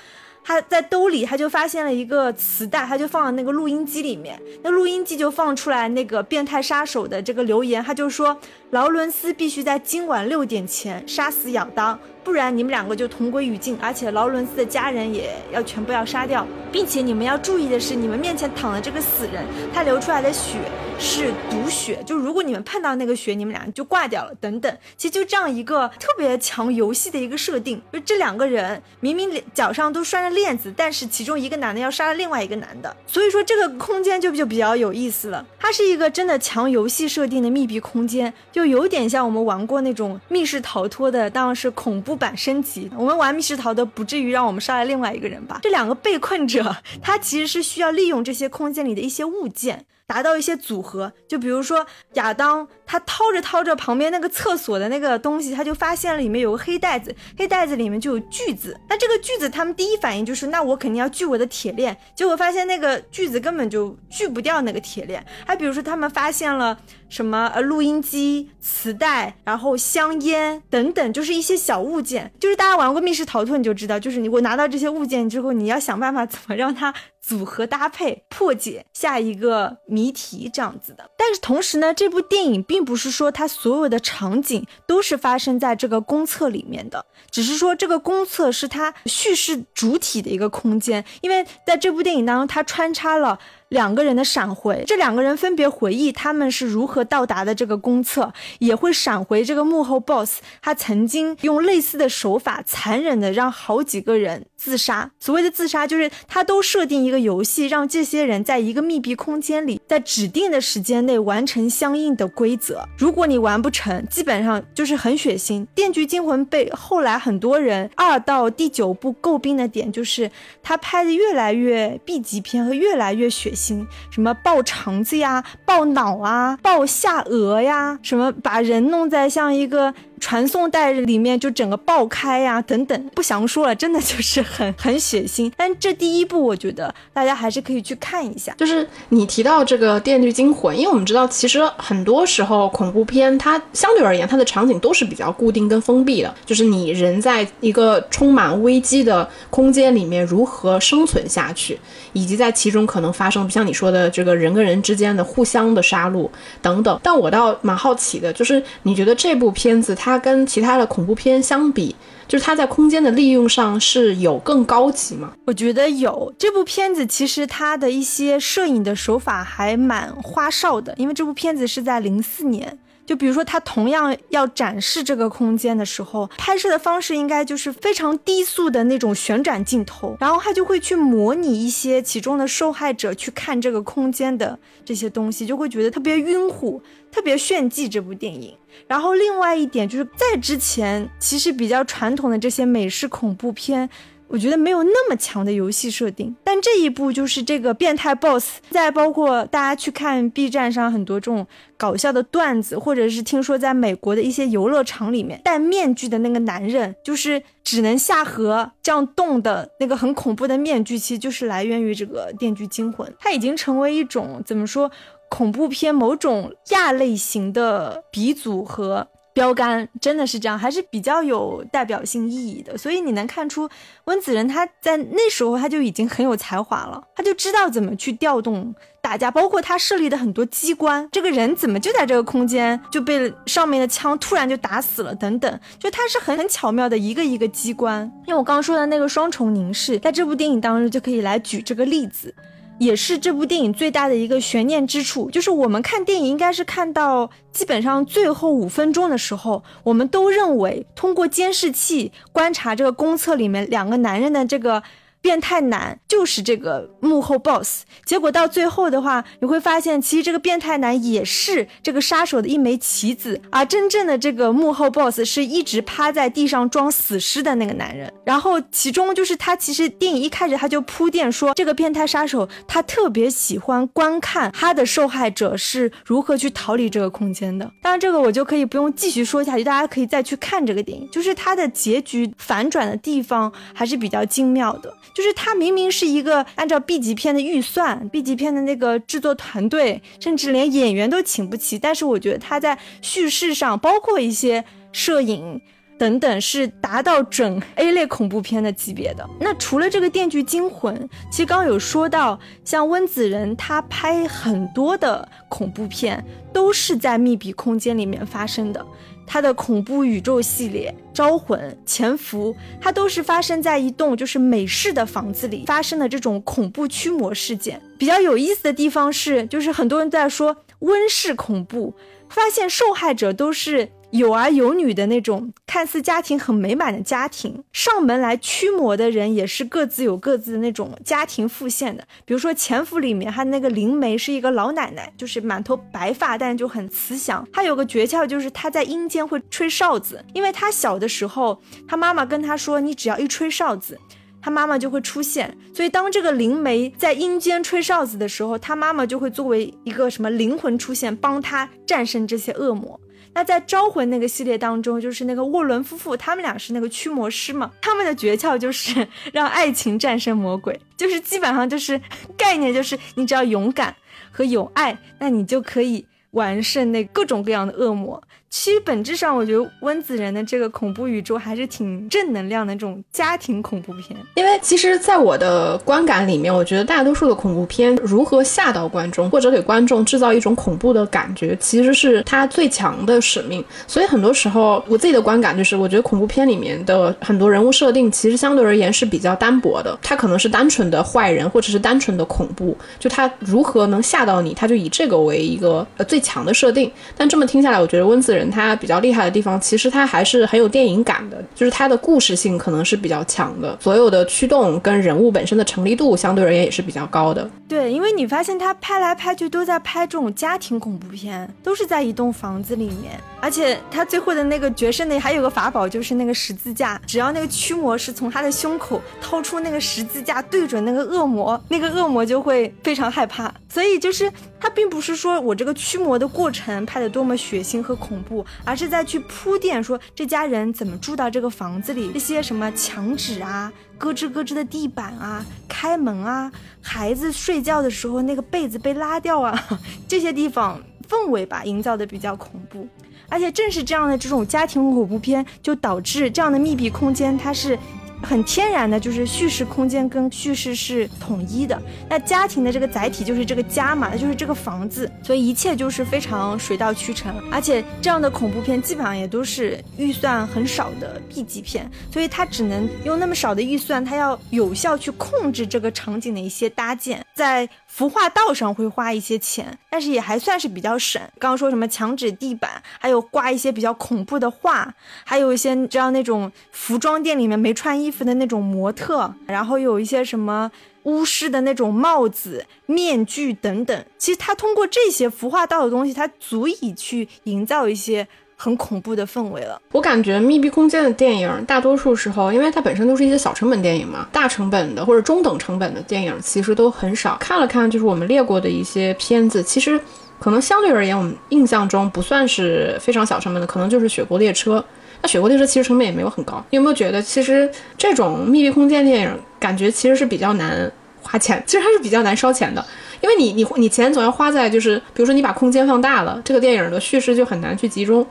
[0.47, 8.39] 他在兜里他就发现了一个磁带，他就放在那个录音机里面，那录音机就放出来那个变态杀手的这个留言，他就说
[8.75, 11.97] 劳伦斯必须在今晚六点前杀死亚当。
[12.25, 20.57] 不然你们两个就同归于尽，而且劳伦斯的家人也要全部要杀掉，并且你们要注意的是，你们面前躺的这个死人，他流出来的血
[20.97, 24.33] 是毒血，就如果你们碰到那个血，你们俩就挂掉了。
[24.41, 35.45] 等等，其实就这样一个特别强游戏的一个设定，就这两个人明明脚上都拴着链子，但是其中一个男的要杀了另外一个男的，所以说这个空间就就比较有意思了。
[35.59, 42.15] 它是一个真的强游戏设定的密闭空间，就有点像我们玩过那种密室逃脱的，当然是恐怖。
[42.15, 45.59] 版升级，我们玩密室逃脱不至于让我们杀了另外一个人吧？
[45.61, 49.85] 这两个被困者，他其实是需要利用这些空间里的一些物件。
[50.07, 58.79] 达到一些组合，就比如说亚当，他掏着掏着旁边那个厕所的那个东西，他就发现了里面有个黑袋子，黑袋子里面就有锯子。
[58.87, 61.97] 那这个锯子，他们第一反应就是，那我肯定要锯我的铁链。
[62.15, 65.25] 结果发现那个锯子根本就锯不掉那个铁链。
[65.45, 66.77] 还比如说，他们发现了
[67.09, 72.31] 什么呃录音机、磁带，然后香烟等等，就是一些小物件。
[72.39, 76.93] 就是大家玩过密室逃脱，你就知道，就是你我拿到这些物件之后，你要想办法怎么让它。
[77.25, 93.39] 组合搭配破解下一个谜题这样子的，但是同时呢，这部电影并不是说它所有的场景都是发生在这个公厕里面的，只是说这个公厕是它叙事主体的一个空间，因为在这部电影当中，它穿插了。
[93.69, 105.11] 两个人的闪回，这两个人分别回忆他们是如何到达的这个公厕，也会闪回这个幕后 boss，他曾经用类似的手法残忍的让好几个人自杀。
[105.19, 112.87] 所谓的自杀，就是他都设定一个游戏，让这些人在一个密闭空间里，在指定的时间内完成相应的规则。
[112.97, 115.61] 如果你完不成，基本上就是很血腥。
[115.73, 120.29] 《电锯惊魂》被后来很多人二到第九部诟病的点，就是
[120.61, 123.54] 他拍的越来越 B 级片和越来越血腥。
[123.55, 129.93] 心什么爆肠子呀，爆脑啊，爆下颚呀，什么把人弄在像一个。
[130.25, 135.51] 传送带里面就整个爆开呀，等等，不详说了，真的就是很很血腥。
[135.55, 138.51] 但这第一部，我觉得大家还是可以去看一下。
[138.57, 146.33] 就是你提到这个《电锯惊魂》，因为我们知道，其实很多时候恐怖片它相对而言，它的场景都是比较固定跟封闭的。
[146.43, 151.79] 就是你人在一个充满危机的空间里面如何生存下去，
[152.13, 156.27] 以及在其中可能发生像你说的这个人跟人之间的互相的杀戮
[156.63, 156.99] 等等。
[157.03, 160.14] 但我倒蛮好奇的，就是你觉得这部片子它。
[160.15, 161.93] 它跟其他的恐怖片相比，
[162.25, 165.33] 就是它在空间的利用上是有更高级吗？
[165.45, 166.33] 我觉得有。
[166.39, 172.79] 这部片子其实它的一些摄影的手法还蛮花哨的，因为这部片子是在零四年。
[173.05, 187.85] 就比如说，他同样要展示这个空间的时候，拍摄的方式应该就是非常低速的那种旋转镜头，然后他就会去模拟一些其中的受害者去看这个空间的这些东西，就会觉得特别晕乎，特别炫技。
[187.87, 188.53] 这部电影。
[188.87, 193.89] 然后另外一点就是在之前，其实比较传统的这些美式恐怖片。
[194.27, 201.45] 我觉得没有那么强的游戏设定，但这一部就是这个变态 boss，再包括大家去看 B 站上很多这种
[201.77, 214.91] 搞笑的段子，或者是听说在美国的一些游乐场里面戴面具的那个男人，就是只能下河这样动的那个很恐怖的面具，其实就是来源于这个《电锯惊魂》，它已经成为一种怎么说
[215.29, 219.07] 恐怖片某种亚类型的鼻祖和。
[219.35, 222.77] 标杆真的是这样，还是比较有代表性意义的。
[222.77, 223.69] 所以你能看出
[224.05, 238.09] 温子仁他在那时候他就已经很有才华了，他就知道怎么去调动大家，包括他设立的很多机关，这个人怎么就在这个空间就被上面的枪突然就打死了等等，就他是很很巧妙的一个一个机关。
[238.25, 242.33] 因为我刚说的那个双重凝视，在这部电影当中就可以来举这个例子。
[242.77, 254.83] 也是这部电影最大的一个悬念之处，就是我们看电影应该是看到基本上最后五分钟的时候，我们都认为通过监视器观察这个公厕里面两个男人的这个。
[255.25, 268.13] 变态男就是这个幕后 boss，结果到最后的话，你会发现其实这个变态男也是这个杀手的一枚棋子，而真正的这个幕后 boss 是一直趴在地上装死尸的那个男人。
[268.23, 277.65] 然后其中就是他其实电影一开始他就铺垫说，这个变态杀手他特别喜欢观看他的受害者是如何去逃离这个空间的。
[277.81, 284.93] 当然这个我就可以不用继续说下去，大家可以再去看这个电影，就是它的结局反转的地方还是比较精妙的。
[285.15, 295.61] 就是它明明是一个按照 B 级片的预算，B 级片的那个制作团队，甚至连演员都请不起，但是我觉得它在叙事上，包括一些摄影，
[295.97, 299.25] 等等，是达到准 A 类恐怖片的级别的。
[299.39, 300.93] 那除了这个《电锯惊魂》，
[301.31, 308.85] 其实刚刚有说到，像温子仁他拍很多的恐怖片都是在密闭空间里面发生的。
[309.27, 317.81] 他的恐怖宇宙系列《招魂》《潜伏》，它都是发生在一栋就是美式的房子里发生的这种恐怖驱魔事件。
[317.97, 321.93] 比较有意思的地方是，就是很多人在说温室恐怖，
[322.29, 323.89] 发现受害者都是。
[324.11, 332.07] 有儿有女的那种看似家庭很美满的家庭，上门来驱魔的人也是各自有各自的那种家庭复现的。
[332.23, 337.45] 比如说《潜伏》里面，他那个灵媒是一个老奶奶，就是满头白发，但就很慈祥。
[337.51, 343.99] 她有个诀窍，就是她在阴间会吹哨子，因为她小的时候，她妈妈跟她说，你只要一吹哨子，
[344.41, 345.57] 她妈妈就会出现。
[345.73, 352.97] 所以当这个灵媒在阴间吹哨子的时候，她妈妈就会作为一个什么灵魂出现，帮她战胜这些恶魔。
[353.35, 361.99] 那在招魂那个系列当中，就是那个沃伦夫妇，他们俩是那个驱魔师嘛，他们的诀窍就是 让爱情战胜魔鬼，就是基本上就是
[362.37, 363.93] 概念就是你只要勇敢
[364.31, 368.23] 和有爱，那你就可以完胜那各种各样的恶魔。
[368.57, 374.17] 其实本质上，我觉得温子仁的这个恐怖宇宙还是挺正能量的这种家庭恐怖片。
[374.35, 383.63] 因为其实，在我的观感里面，我觉得大多数的恐怖片如何吓到观众，或者给观众制造一种恐怖的感觉，其实是他最强的使命。
[383.87, 389.99] 所以很多时候，我自己的观感就是，我觉得恐怖片里面的很多人物设定，其实相对而言是比较单薄的。
[390.01, 396.89] 他可能是单纯的坏人，或者是单纯的恐怖，就他如何能吓到你，他就以这个为一个呃最强的设定。
[397.17, 398.44] 但这么听下来，我觉得温子仁。
[398.49, 407.49] 它比较厉害的地方，其实它还是很有电影感的，就是它的故事性可能是比较强的，所有的驱动跟人物本身的成立度相对而言也是比较高的。
[407.67, 423.53] 对，因为你发现他拍来拍去都在拍这种家庭恐怖片，都是在一栋房子里面，而且他最后的那个决胜的还有个法宝，就是那个十字架，只要那个驱魔师从他的胸口掏出那个十字架，对准那个恶魔，那个恶魔就会非常害怕。
[423.67, 424.31] 所以就是
[424.65, 428.43] 他并不是说我这个驱魔的过程拍的多么血腥和恐怖。
[428.63, 436.51] 而是在去铺垫说这家人怎么住到这个房子里，这些什么墙纸啊、咯吱咯吱的地板啊、开门啊、
[436.81, 439.67] 孩子睡觉的时候那个被子被拉掉啊，
[440.09, 442.87] 这些地方氛围吧营造的比较恐怖。
[443.29, 447.77] 而且正是这样的这种家庭恐怖片，就导致这样的密闭空间它是。
[448.21, 451.81] 很天然的，就是叙事空间跟叙事是统一的。
[452.09, 457.35] 那家庭的这个载体就是这个家嘛，那就是这个房子，所以一切就是非常水到渠成。
[457.51, 467.67] 而且这样的恐怖片基本上也都是预算很少的 B 级片，所以它只能用那么少的预算，它要有效去控制这个场景的一些搭建，在。
[467.95, 471.21] 服化道上会花一些钱，但是也还算是比较省。
[471.39, 480.69] 刚刚说什么墙纸、地板，还有挂一些比较恐怖的画，还有一些知道那种服装店里面没穿衣服的那种模特，然后有一些什么
[481.03, 484.05] 巫师的那种帽子、面具等等。
[484.17, 488.27] 其实他通过这些服化道的东西，它足以去营造一些。
[488.55, 489.79] 很恐怖的氛围了。
[489.91, 497.37] 我感觉密闭空间的电影，大多数时候，因为它本身都是一些小成本电影嘛，大成本的或者中等成本的电影其实都很少。
[497.39, 499.99] 看了看，就是我们列过的一些片子，其实
[500.39, 504.79] 可能相对而言，我们印象中不算是非常小成本的，可能就是《雪国列车》。
[505.21, 506.63] 那《雪国列车》其实成本也没有很高。
[506.69, 510.91] 你有没有觉得，其实这种密闭空间电影，感觉其实是比较难
[511.21, 512.85] 花钱，其实还是比较难烧钱的。
[513.25, 518.23] 因为你你你钱总要花在就是，比如说你把空间放大了，这个电影的叙事就很难去集中，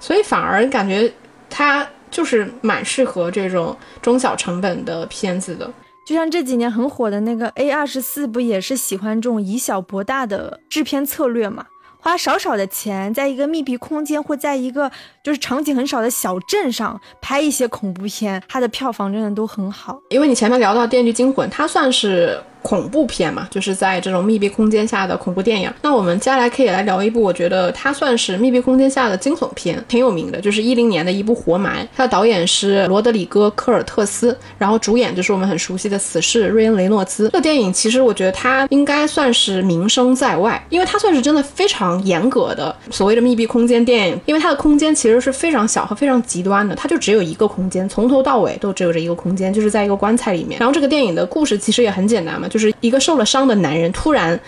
[0.00, 1.08] 所以反而感觉
[1.48, 5.70] 它就是蛮适合这种中小成本的片子的。
[6.04, 11.66] 就像这几年很火的那个 A 二十四，不也是喜欢这种以小博大的制片策略嘛？
[12.00, 14.90] 花少少的钱，在一个密闭空间或在一个
[15.22, 20.00] 就是场景很少的小镇上拍一些恐怖片，它的票房真的都很好。
[20.08, 22.36] 因为你前面聊到《电锯惊魂》，它算是。
[22.64, 25.70] 恐怖片嘛，就是在这种密闭空间下的恐怖电影。
[25.82, 37.26] 那我们接下来可以来聊一部，我觉得它算是密闭空间下的惊悚片，挺有名的，就是一零年的一部《活埋》，它的导演是罗德里戈·科尔特斯，然后主演就是我们很熟悉的死侍瑞恩·雷诺兹。
[37.26, 50.58] 这个电影其实我觉得它应该算是名声在外，因为它算是真的非常严格的所谓的密闭空间电影，因为它的空间其实是非常小和非常极端的，它就只有一个空间，从头到尾都只有这一个空间，就是在一个棺材里面。
[50.58, 52.48] 然后这个电影的故事其实也很简单嘛。
[52.54, 54.38] 就是一个受了伤的男人突然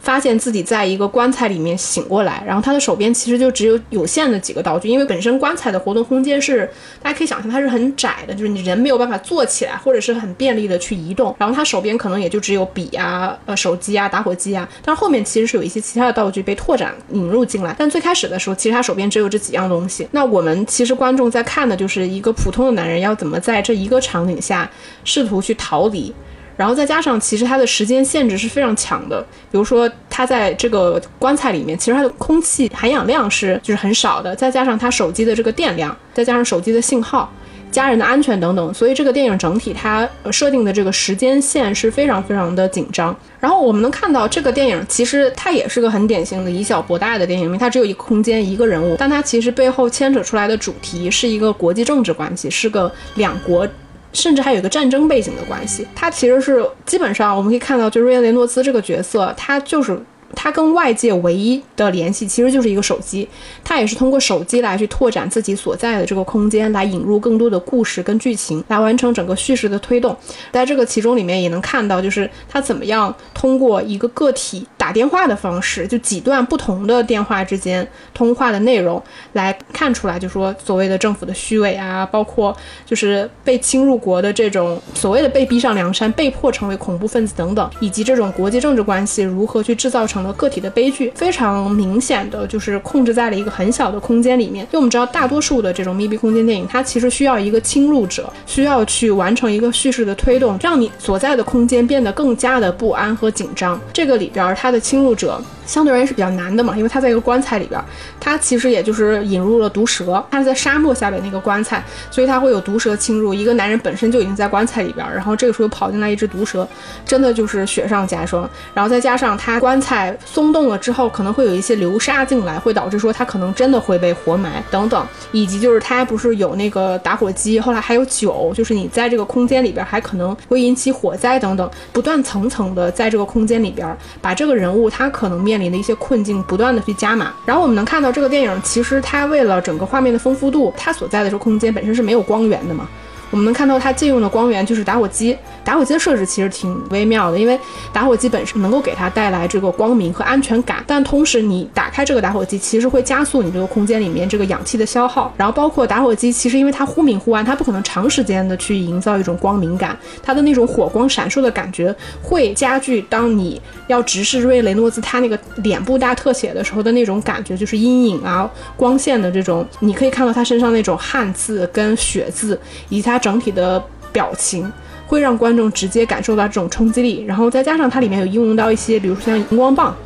[0.00, 6.70] 发现自己在一个棺材里面醒过来，然后他的手边其实就只有有限的几个道具，因为本身棺材的活动空间是
[7.02, 20.06] 大家可以想象它是很窄的，就是你人没有办法坐起来或者是很便利的去移动，然后他手边可能也就只有笔啊、呃手机啊、打火机啊，但是后面其实是有一些其他的道具被拓展引入进来，但最开始的时候其实他手边只有这几样东西。
[20.12, 24.70] 那我们其实观众在看的就是一个普通的男人要怎么在这一个场景下
[25.02, 26.14] 试图去逃离。
[26.58, 29.24] 然后再加上，其实它的时间限制是非常强的。
[29.50, 34.34] 比如说，它在这个棺材里面，其实它的空气含氧量是就是很少的。
[34.34, 37.32] 再加上它手机的这个电量，再加上手机的信号、
[37.70, 43.16] 家人的安全等等，所以这个电影整体它设定的这个时间线是非常非常的紧张。
[43.38, 53.64] 然后我们能看到，这个电影其实它也是个很典型的以小博大的电影，因为它只有一个空间、一个人物，但它其实背后牵扯出来的主题是一个国际政治关系，是个两国。
[54.12, 60.00] 甚至还有一个战争背景的关系，他其实是基本上我们可以看到，就是瑞恩·雷诺兹这个角色，他就是。
[60.40, 63.28] 他跟外界唯一的联系其实就是一个手机，
[63.64, 70.16] 他也是通过手机来去拓展自己所在的这个空间，来引入更多的故事跟剧情，来完成整个叙事的推动。
[70.52, 77.84] 在这个其中里面也能看到，就是他怎么样通过一个个体打电话的方式，就几段不同的电话之间
[78.14, 90.27] 通话的内容，来看出来，就说所谓的政府的虚伪啊，包括就是被侵入国的这种所谓的被逼上梁山，被迫成为恐怖分子等等，以及这种国际政治关系如何去制造成。
[90.34, 103.80] 个体的悲剧非常明显的就是控制在了一个很小的空间里面，因为我们知道大多数的这种密闭空间电影，它其实需要一个侵入者，需要去完成一个叙事的推动，让你所在的空间变得更加的不安和紧张。
[103.92, 105.40] 这个里边它的侵入者。
[105.66, 107.78] 相对而言是比较难的嘛，因为他在一个棺材里边，
[108.18, 113.34] 他其实也就是引入了毒蛇，他是在沙漠下面那个棺材，所以他会有毒蛇侵入。
[113.34, 116.66] 一个男人本身就已经在棺材里边，然后这个时候又跑进来一只毒蛇，
[117.04, 118.48] 真的就是雪上加霜。
[118.72, 125.06] 然后再加上他棺材松动了之后，可能会有一些流沙进来，会导致说他可能真的会被活埋等等。
[125.32, 135.58] 以及就是他不是有那个打火机，后来还有酒，就是你在这个空间里边还可能会引起火灾等等，不断层层的在这个空间里边把这个人物他可能面。
[135.58, 142.88] 临的一些困境不断的去加码，然后我们能看到这个电影其实它为了整个画面的丰富度，它所在的这个空间本身是没有光源的嘛。
[143.30, 147.58] 我们能看到它借用的光源就是打火机，打火机的设置其实挺微妙的，因为
[147.92, 172.58] 打火机本身能够给它带来这个光明和安全感，但同时你打开这个打火机，其实会加速你这个空间里面这个氧气的消耗，然后包括打火机其实因为它忽明忽暗，它不可能长时间的去营造一种光明感，它的那种火光闪烁的感觉会加剧当你要直视瑞雷诺兹他那个脸部大特写的时候的那种感觉，就是阴影啊、光线的这种，你可以看到他身上那种汗渍跟血渍，
[172.88, 173.17] 以及他。
[173.18, 174.72] 整体的表情
[175.06, 179.96] 会让观众直接感受到这种冲击力，然后再加上它里面有应用到一些，比如说像荧光棒。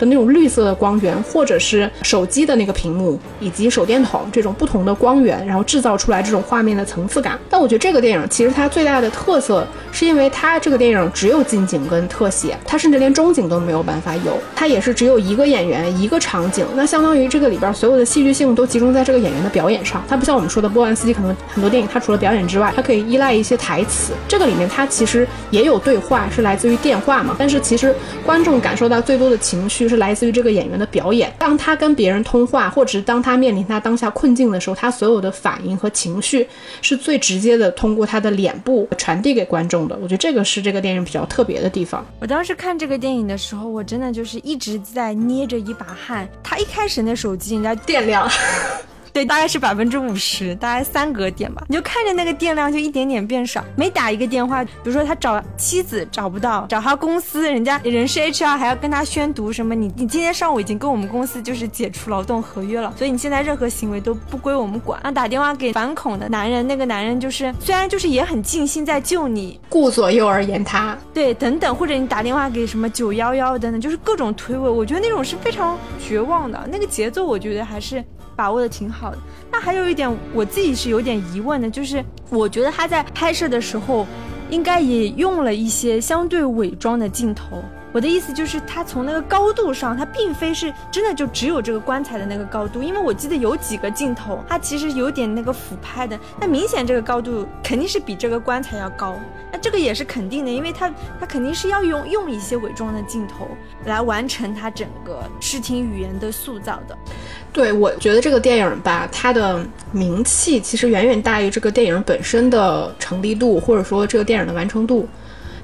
[0.00, 7.38] 的那种绿色的光源，或者是手机的那个屏幕以及手电筒这种不同的光源，然后制造出来这种画面的层次感。
[7.50, 20.02] 但我觉得这个电影其实它最大的特色，是因为它这个电影只有近景跟特写，它甚至连中景都没有办法有，它也是只有一个演员一个场景，那相当于这个里边所有的戏剧性都集中在这个演员的表演上。
[20.08, 24.14] 它不像我们说的波兰斯基，可能很多电影它除了表演之外，它可以依赖一些台词。
[24.26, 27.94] 这个里面它其实也有对话，是来自于电话嘛，但是其实
[28.24, 29.89] 观众感受到最多的情绪。
[29.90, 31.32] 是来自于这个演员的表演。
[31.38, 36.46] 当他跟别人通话，或者是当他面临他当下困境的时候，他所有的反应和情绪
[36.80, 39.94] 是最直接的，通过他的脸部传递给观众的。
[39.96, 42.06] 我觉得这个是这个电影比较特别的地方。
[42.20, 46.28] 我当时看这个电影的时候，我真的就是一直在捏着一把汗。
[46.42, 48.30] 他一开始那手机，人家电量。
[49.12, 51.64] 对，大概是百分之五十，大概三格点吧。
[51.68, 53.64] 你就看着那个电量就一点点变少。
[53.76, 59.74] 每打一个电话，比如说他找妻子找不到，找他公司，人家人事 HR 还要跟他宣读什么？
[59.74, 65.00] 你你今天上午已经跟我们公司就是解除劳动合约了，所以你现在任何行为都不归我们管。
[65.02, 74.70] 那打电话给反恐的男人，那个男人就是虽然就是也很尽心在救你，顾左右而言他，对，等等，或者你打电话给什么九幺幺等等，就是各种推诿。
[74.70, 78.04] 我觉得那种是非常绝望的，那个节奏我觉得还是。
[78.40, 79.18] 把握的挺好的。
[79.52, 84.06] 那还有一点，我自己是有点疑问的，就是我觉得他在拍摄的时候，
[84.48, 87.62] 应该也用了一些相对伪装的镜头。
[87.92, 99.18] 我的意思就是，它从那个高度上，它并非是真的就只有这个棺材的那个高度，因为我记得有几个镜头，它其实有点那个俯拍的，那明显这个高度肯定是比这个棺材要高，
[99.50, 100.88] 那这个也是肯定的，因为它
[101.18, 103.48] 它肯定是要用用一些伪装的镜头
[103.86, 106.96] 来完成它整个视听语言的塑造的。
[107.52, 115.08] 对，我觉得这个电影吧，它的名气其实远远大于这个电影本身的成立度，或者说这个电影的完成度。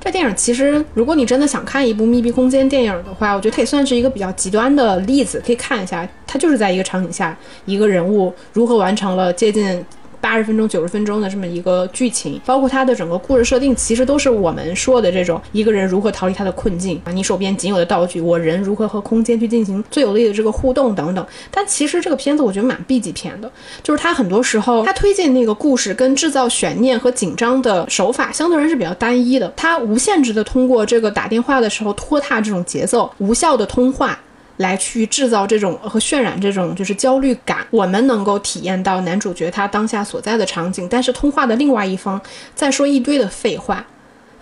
[0.06, 6.08] 这电影其实，如果你真的想看一部密闭空间电影的话，我觉得它也算是一个比较极端的例子，可以看一下。
[6.24, 9.84] 它就是在一个场景下，一个人物如何完成了接近。
[10.20, 21.26] 八十分钟、九十分钟的这么一个剧情，包括它的整个故事设定，其实都是我们说的这种一个人如何逃离他的困境啊，你手边仅有的道具，我人如何和空间去进行最有力的这个互动等等。
[21.50, 23.50] 但其实这个片子我觉得蛮 B 级片的，
[23.82, 34.18] 就是它很多时候它推荐那个故事跟制造悬念和紧张的手法相对而言是比较单一的，它无限制的通过这个打电话的时候拖沓这种节奏，无效的通话。
[34.58, 42.20] 来去制造这种和渲染这种就是焦虑感，我们能够体验到男主角他当下所在的场景，但是通话的另外一方
[42.54, 43.84] 在说一堆的废话。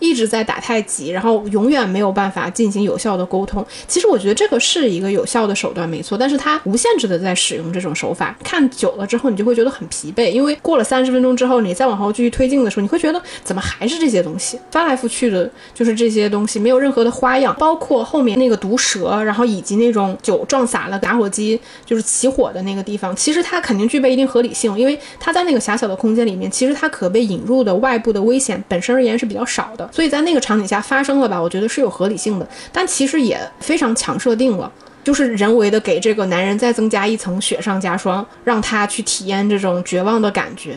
[0.04, 3.64] 一直在打太极，然后永远没有办法进行有效的沟通。
[3.88, 6.18] 其实我觉得这个是一个有效的手段，没错。
[6.18, 10.30] 但是它无限制的在使用这种手法，看久了之后，你就会觉得很疲惫。
[10.30, 17.54] 因为过了三十分钟之后，你再往后继续推进的时候，你会觉得怎么还是这些东西，翻来覆去的，就是这些东西，没有任何的花样。
[17.58, 29.88] 包括后面那个毒蛇，然后以及那种酒撞洒了打火机，就是起火的那个地方，其实它肯定具备一定合理性，因为它在那个狭小的空间里面，其实它可被引入的外部的危险本身而言是比较少的。
[29.94, 34.68] 所以在那个场景下发生了吧，我觉得是有合理性的，但其实也非常强设定了，
[35.04, 40.76] 就是人为的给这个男人再增加一层雪上加霜，让他去体验这种绝望的感觉。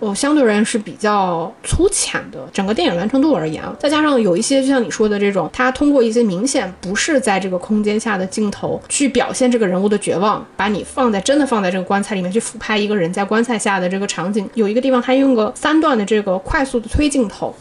[0.00, 17.56] 哦，相对而言是比较粗浅的，整个电影完成度而言啊，再加上有一些就像你说的这种，他通过一些明显不是在这个空间下的镜头去表现这个人物的绝望，把你放在真的放在这个棺材里面去俯拍一个人在棺材下的这个场景，有一个地方他用个三段的这个快速的推镜头。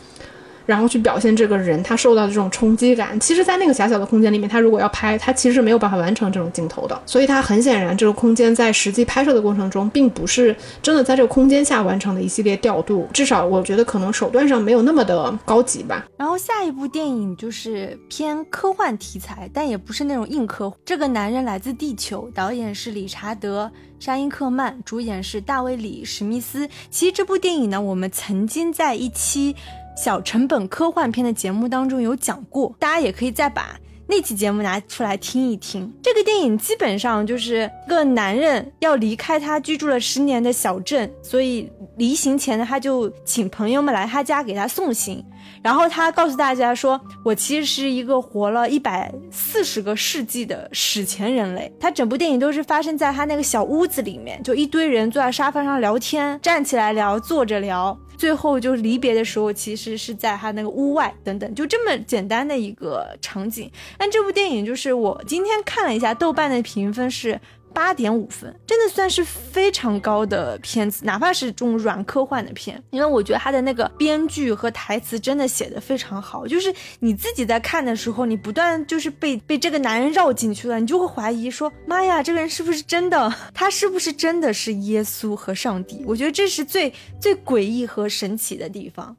[0.68, 7.02] 然后去表现这个人他受到的这种冲击感，其实，在那个狭小的空间里面，他如果要拍，他其实是没有办法完成这种镜头的。
[7.06, 13.08] 所以，他很显然，这个空间在实际拍摄的过程中，并不是真的在这个空间下完成的一系列调度。
[13.14, 16.06] 至少，我觉得可能手段上没有那么的高级吧。
[16.18, 20.72] 然后，下一部电影就是偏科幻题材，但也不是那种硬科。
[20.84, 23.72] 这个男人来自地球，导演是理查德·
[24.06, 26.68] 沙因克曼，主演是大卫·李·史密斯。
[26.90, 29.56] 其实这部电影呢，我们曾经在一期。
[29.98, 33.76] 小成本科幻片的节目当中有讲过，大家也可以再把
[34.08, 35.92] 那期节目拿出来听一听。
[36.04, 45.26] 这个电影基本上就是一个男人要离开他居住了十年的小镇，所以离行前呢，他就请朋友们来他家给他送行。
[45.68, 58.00] 然后他告诉大家说：“我其实是一个活了一百四十个世纪的史前人类。”他整部电影都是发生在他那个小屋子里面，就一堆人坐在沙发上聊天，站起来聊，坐着聊。
[58.16, 63.70] 最后就离别的时候，其实是在他那个屋外等等，就这么简单的一个场景。
[63.98, 67.38] 但这部电影就是我今天看了一下，豆瓣的评分是。
[67.74, 83.34] 八点五分，真的算是非常高的片子，哪怕是这种软科幻的片，因为我觉得他的那个编剧和台词真的写的非常好，就是你自己在看的时候，你不断就是被被这个男人绕进去了，你就会怀疑说，妈呀，这个人是不是真的？
[83.54, 86.04] 他是不是真的是耶稣和上帝？
[86.06, 89.16] 我觉得这是最最诡异和神奇的地方。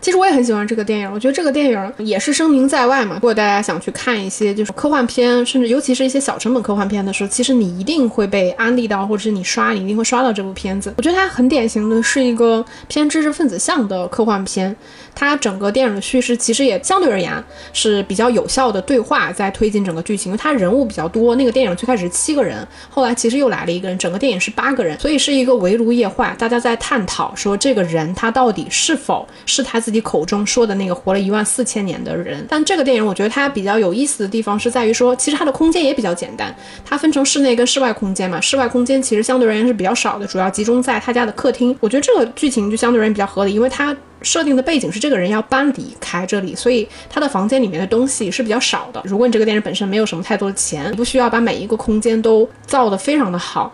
[0.00, 3.16] 其实我也很喜欢这个电影，我觉得这个电影也是声名在外嘛。
[3.16, 10.92] 如果大家想去看一些就是科幻片，甚至尤其是一些小成本科幻片的时候，其实你一定会被安利到，或者是你刷，你一定会刷到这部片子。
[10.96, 14.74] 我觉得它很典型的是一个偏知识分子向的科幻片。
[15.16, 17.32] 它整个电影的叙事其实也相对而言
[17.72, 21.34] 是比较有效的对话在推进整个剧情，因为它人物比较多。
[21.34, 32.44] 那个电影最开始是七个人，后来其实又来了一个人，整个电影是八个人，所以是一个围炉夜话，大家在探讨说这个人他到底是否是他自己口中说的那个活了一万四千年的人。
[32.46, 36.54] 但这个电影我觉得它比较有意思的地方是在于说，其实它的空间也比较简单，
[36.84, 38.38] 它分成室内跟室外空间嘛。
[38.38, 41.74] 室外空间其实相对而言是比较少的，主要集中在他家的客厅。
[41.80, 43.96] 我觉得这个剧情就相对而言比较合理，因为它。
[44.22, 49.00] 设定的背景是这个人要搬离开这里，所以他的房间里面的东西是比较少的。
[49.04, 53.72] 如果你这个电视本身没有什么太多的钱，你不需要把每一个空间都造得非常的好，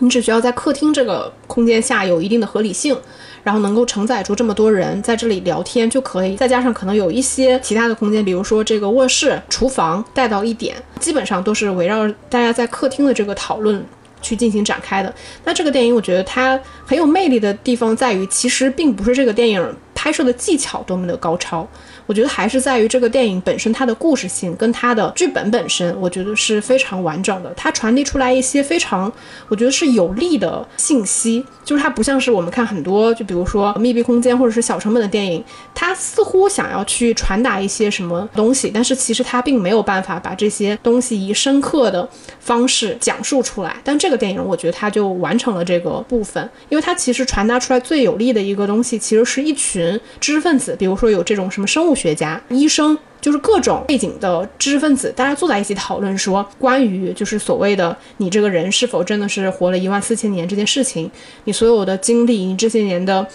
[0.00, 2.96] 你只需要在客厅这个空间下有一定的合理性，
[3.42, 6.36] 然后能够承载住这么多人在这里聊天就可以。
[6.36, 13.84] 再加上可能有一些其他的空间，比如说这个卧室、厨房带到一点，基本上都是围绕大家在客厅的这个讨论。
[14.20, 15.14] 去进行展开的。
[15.44, 21.66] 那这个电影，我觉得它很有魅力的地方在于，其实并不是这个电影拍摄的技巧多么的高超。
[22.08, 27.52] 我觉得还是在于这个电影本身，它的故事性跟它的剧本本身，我觉得是非常完整的。
[27.54, 29.12] 它传递出来一些非常，
[29.48, 35.44] 我觉得是有利的信息，就是它不像是我们看很多，就比如说密闭空间或者是小成本的电影，
[35.74, 42.08] 它似乎想要去传达一些什么东西，但是其实它并没有办法把这些东西以深刻的
[42.40, 43.76] 方式讲述出来。
[43.84, 61.10] 但这个电影，我觉得它就完成了这个部分，因为它其实传达出来最有利的一个东西，其实是一群知识分子，比如说有这种什么生物学家、医生，就是各种背景的知识分子，大家坐在一起讨论说，关于就是所谓的你这个人是否真的是活了一万四千年这件事情，
[61.44, 63.26] 你所有的经历，你这些年的。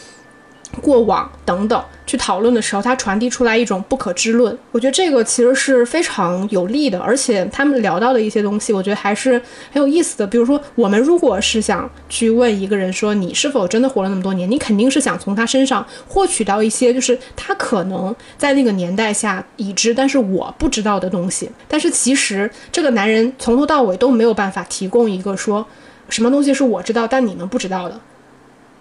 [0.82, 4.58] 过往等等去讨论的时候，它传递出来一种不可知论。
[4.72, 9.34] 我觉得这个其实是非常有利的，而且他们聊到的一些东西，我觉得还是
[9.72, 10.28] 很有意思的。
[10.28, 21.50] 比如说，我们如果是想去问一个人说你是否真的活了那么多年，你肯定是想从他身上获取到一些就是他可能在那个年代下已知但是我不知道的东西。
[21.68, 25.66] 但是其实这个男人从头到尾都没有办法提供一个说
[26.10, 28.00] 什么东西是我知道但你们不知道的。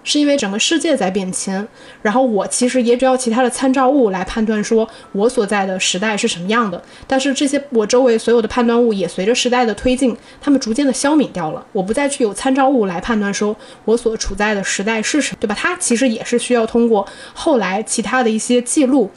[0.04, 1.66] 是因为整个世界在变迁，
[2.02, 11.64] 然后我其实也只要其他的参照物来判断说我所在的时代是什么样的，但是这些我周围所有的判断物也随着时代的推进，它们逐渐的消泯掉了。
[11.72, 15.54] 我不再去有参照物来判断说我所处在的时代是什么，对吧？
[15.56, 19.08] 它其实也是需要通过后来其他的一些记录，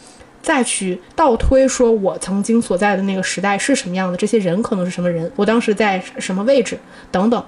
[0.44, 6.78] 再去倒推说我曾经所在的那个时代是什么样的，这些人可能是什么人，我当时在什么位置
[7.12, 7.44] 等等，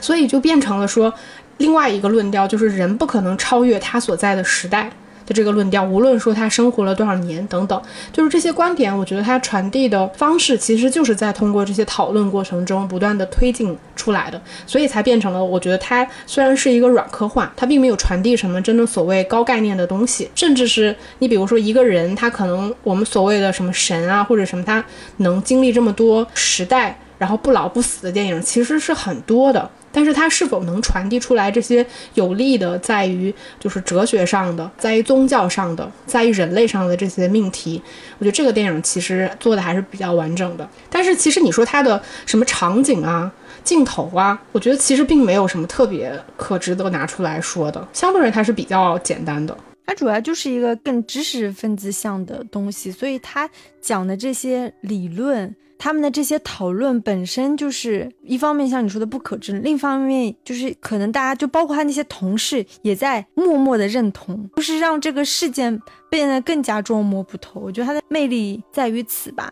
[0.00, 1.14] 所以就变成了说。
[1.58, 4.90] 另外一个论调就是人不可能超越他所在的时代
[5.26, 24.82] 的这个论调，无论说他生活了多少年等等，就是这些观点，我觉得他传递的方式其实就是在通过这些讨论过程中不断的推进出来的，所以才变成了我觉得它虽然是一个软科幻，它并没有传递什么真的所谓高概念的东西，甚至是你比如说一个人，他可能我们所谓的什么神啊或者什么，他
[25.18, 29.70] 能经历这么多时代，然后不老不死的电影其实是很多的。
[29.98, 31.84] 但是它是否能传递出来这些
[32.14, 37.82] 有利的，在于就是哲学上的，在于宗教上的，在于人类上的这些命题，
[38.20, 40.70] 我觉得这个电影其实做的还是比较完整的。
[40.88, 43.28] 但是其实你说它的什么场景啊、
[43.64, 49.58] 镜头啊，我觉得其实并没有什么特别可值得拿出来说的，相对而言它是比较简单的。
[49.84, 55.52] 它主要就是一个更知识分子向的东西，所以它讲的这些理论。
[55.78, 67.60] 他们的这些讨论本身就是一方面，像你说的不可知；另一方面，就是可能大家就包括他那些同事也在默默的认同，就是让这个事件变得更加捉摸不透。
[67.60, 69.50] 我觉得他的魅力在于此吧。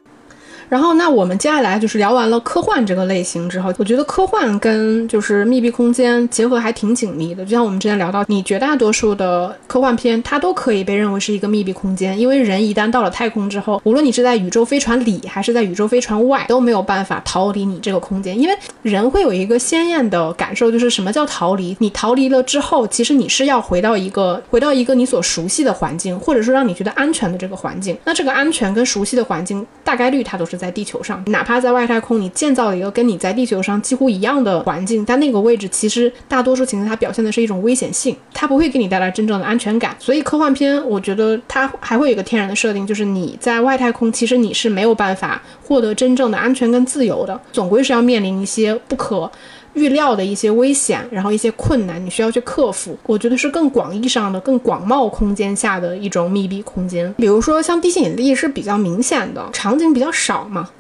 [0.69, 7.45] 然后，那我们接下来就是聊完了科幻这个类型之后，我觉得科幻跟就是密闭空间结合还挺紧密的。
[7.45, 18.37] 就像我们之前聊到，你绝大多数的科幻片，它都可以被认为是一个密闭空间，因为人一旦到了太空之后，无论你是在宇宙飞船里还是在宇宙飞船外，都没有办法逃离你这个空间。
[18.37, 21.77] 因为人会有一个鲜艳的感受，就是什么叫逃离？
[21.79, 27.97] 你逃离了之后，其实你是要回到一个回到一个你所熟悉的环境，或者说让你觉得安全的这个环境。
[28.05, 30.56] 那这个安全跟熟悉的环境，大概率它都是。
[30.57, 39.95] 在地球上，哪怕在外太空，你建造了一个跟你在地球上几乎一样的环境，但那个位置其实大多数情况它表现的是一种危险性，它不会给你带来真正的安全感。
[39.99, 49.31] 所以科幻片，我觉得它还会有一个天然的设定，就是你在外太空，其实你是没有办法获得真正的安全跟自由的，总归是要面临一些不可。
[49.77, 52.99] 预料的一些危险，然后一些困难，你需要去克服。
[53.05, 57.15] 我觉得是更广义上的、更广袤空间下的一种密闭空间。
[57.19, 60.71] 比如说，像地心引力是比较明显的，场景比较少嘛，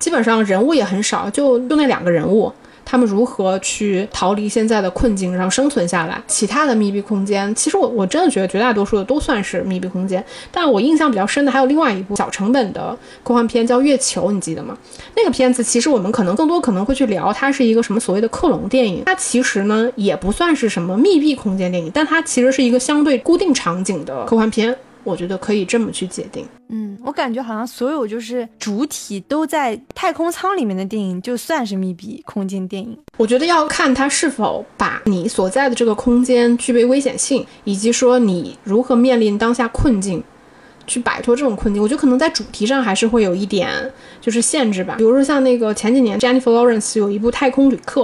[0.00, 2.52] 基本上人物也很少，就就那两个人物。
[2.90, 6.20] 他们如何去逃离现在的困境，然后生存下来？
[6.26, 10.24] 其他的密闭空间，其实我我真的觉得绝大多数的都算是密闭空间。
[10.50, 14.76] 但我印象比较深的还有另外一部小成本的科幻片，叫《月球》，你记得吗？
[15.14, 19.04] 那个片子其实我们可能更多可能会去聊，它是一个什么所谓的克隆电影。
[19.06, 24.76] 它其实呢也不算是什么密闭空间电影，但它其实是一个相对固定场景的科幻片。
[25.04, 26.46] 我觉得可以这么去界定。
[26.68, 32.96] 嗯，我感觉好像所有就是主体都在太空舱里面的电影，就算是密闭空间电影。
[33.16, 40.22] 我觉得要看它是否把你所在的这个空间具备危险性，以及说你如何面临当下困境，
[40.86, 41.82] 去摆脱这种困境。
[41.82, 43.68] 我觉得可能在主题上还是会有一点
[44.20, 44.94] 就是限制吧。
[44.98, 48.02] 比如说像那个前几年 Jennifer Lawrence 有一部《太空旅客》。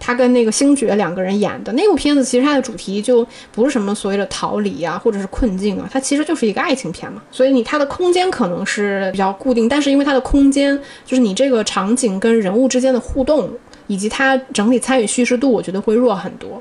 [0.00, 7.22] 他跟那个星爵两个人演的那部片子，其实它的主题就不是什么所谓的逃离啊，或者是困境啊，它其实就是一个爱情片嘛。
[7.30, 10.74] 所以你它的空间可能是比较固定，但是因为它的空间
[11.04, 13.50] 就是你这个场景跟人物之间的互动，
[13.86, 16.60] 以及它整体参与叙事度，我觉得会弱很多，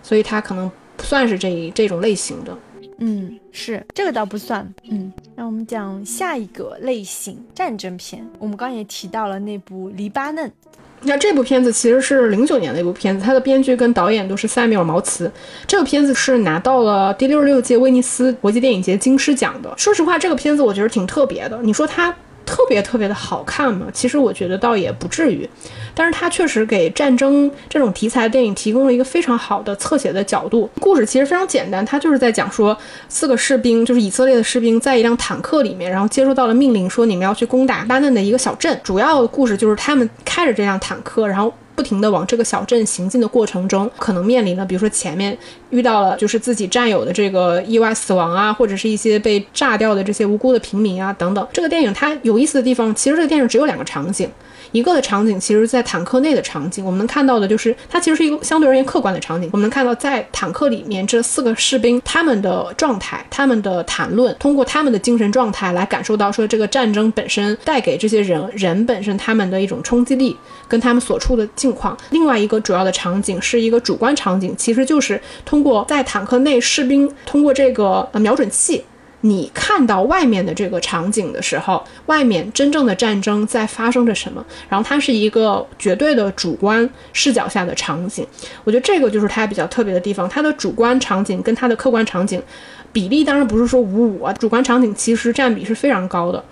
[0.00, 2.56] 所以它可能不算是这一这种类型的。
[2.98, 4.66] 嗯，是这个倒不算。
[4.88, 8.26] 嗯，那我们讲下一个类型战争片。
[8.38, 10.48] 我们刚刚也提到了那部《黎巴嫩》。
[11.06, 15.30] 那这部片子其实是零九年的一部片子，它的编剧跟导演都是塞缪尔·毛茨。
[15.66, 19.72] 这个片子是拿到了第六十六届威尼斯国际电影节金狮奖的。
[19.76, 21.58] 说实话，这个片子我觉得挺特别的。
[21.62, 22.14] 你说它
[22.46, 23.86] 特别特别的好看吗？
[23.92, 25.46] 其实我觉得倒也不至于，
[25.94, 30.70] 但是它确实给战争这种题材的电影提供了一个非常好的侧写的角度。
[30.80, 32.74] 故事其实非常简单，它就是在讲说
[33.08, 38.80] 四个士兵，就是以色列的士兵，在一辆坦克里面，然后接收到了命令，说你们要去攻打巴嫩的一个小镇。
[38.84, 41.52] 主要故事就是他们开着这辆坦克，然后。
[41.76, 45.36] 不停的往这个小镇行进的过程中，可能面临了，比如说前面
[45.70, 51.46] 遇到了就是自己战友的这个意外死亡啊，或者是一些被炸掉的这些无辜的平民啊等等。
[51.52, 54.28] 这个电影它有意思的地方，其实这个电影只有两个场景。
[54.72, 59.48] 一个的场景，其实，在坦克内的场景，我们能看到的就是，它其实是一个相对而言客观的场景。
[59.52, 70.36] 我们能看到，在坦克里面，这四个士兵他们的状态，他们的谈论，通过他们的精神状态来感受到，说这个战争本身带给这些人人本身他们的一种冲击力，
[70.68, 71.96] 跟他们所处的境况。
[72.10, 78.84] 另外一个主要的场景是一个主观场景，其实就是通过在坦克内士兵通过这个呃瞄准器。
[79.22, 84.44] 你看到外面的这个场景的时候，外面真正的战争在发生着什么？
[84.68, 88.24] 然后它是一个绝对的主观视角下的场景，
[88.62, 90.28] 我觉得这个就是它比较特别的地方。
[90.28, 92.40] 它的主观场景跟它的客观场景
[92.92, 96.44] 比例当然不是说五五啊，主观场景其实占比是非常高的。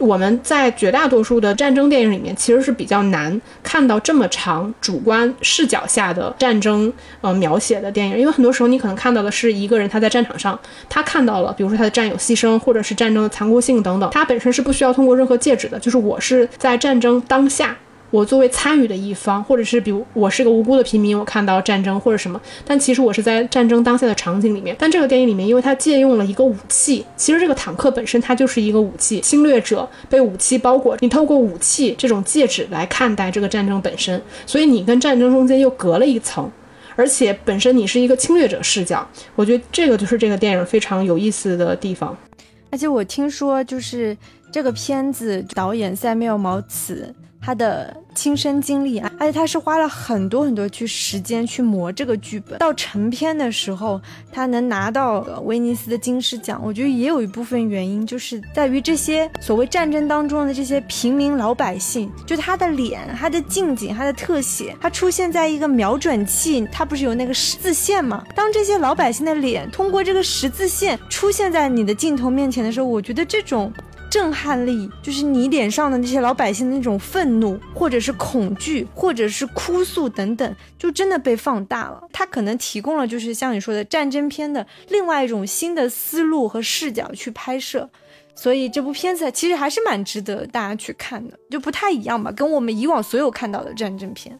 [0.00, 17.76] 我们在绝大多数的战争电影里面，其实是比较难看到这么长主观视角下的战争呃描写的电影，因为很多时候你可能看到的是一个人他在战场上，他看到了，比如说他的战友牺牲，或者是战争的残酷性等等，他本身是不需要通过任何介质的，就是我是在战争当下。
[18.10, 24.74] 我作为参与的一方，或者是比如我是个无辜的平民，我看到战争或者什么，但其实我是在战争当下的场景里面。
[24.78, 36.50] 但这个电影里面，因为它借用了一个武器，其实这个坦克本身它就是一个武器，侵略者被武器包裹，你透过武器这种介质来看待这个战争本身，所以你跟战争中间又隔了一层，
[36.96, 39.06] 而且本身你是一个侵略者视角。
[39.34, 42.16] 我觉得这个就是这个电影非常有意思的地方。
[42.70, 44.16] 而且我听说，就是
[44.50, 47.14] 这个片子导演塞缪尔毛茨。
[47.40, 54.00] 他的亲身经历啊，而且他是花了很多很多去时间去磨这个剧本，到成片的时候，
[54.32, 68.24] 他能拿到威尼斯的金狮奖，我觉得也有一部分原因就是在于这些所谓战争当中的这些平民老百姓，就他的脸、他的近景、他的特写，他出现在一个瞄准器，他不是有那个十字线吗？
[68.34, 73.72] 当这些老百姓的脸通过这个十字线出现在你的镜头面前的时候，我觉得这种。
[74.10, 82.02] 震撼力就是你脸上的那些老百姓的那种愤怒，或者是恐惧，或者是哭诉等等，就真的被放大了。
[82.12, 87.88] 它可能提供了就是像你说的战争片的另外一种新的思路和视角去拍摄，
[88.34, 94.38] 所以这部片子其实还是蛮值得大家去看的，就不太一样吧，跟我们以往所有看到的战争片。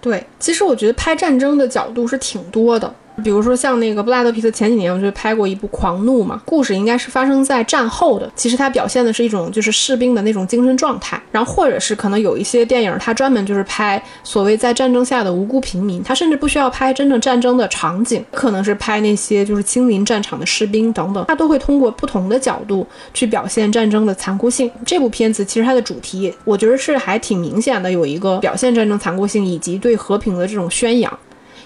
[0.00, 2.94] 对，其实我觉得拍战争的角度是挺多的。
[3.22, 8.30] 比如说像那个布拉德皮特前几年，我就拍过一部《狂怒》嘛，故事应该是发生在战后的。
[8.36, 24.70] 其实它表现的是一种就是士兵的那种精神状态，然后或者是可能有一些电影，它专门就是拍所谓在战争下的无辜平民，它甚至不需要拍真正战争的场景，可能是拍那些就是亲临战场的士兵等等，它都会通过不同的角度去表现战争的残酷性。
[24.84, 31.18] 这部片子其实它的主题，我觉得是还挺明显的，有一个表现战争残酷性以及对和平的这种宣扬。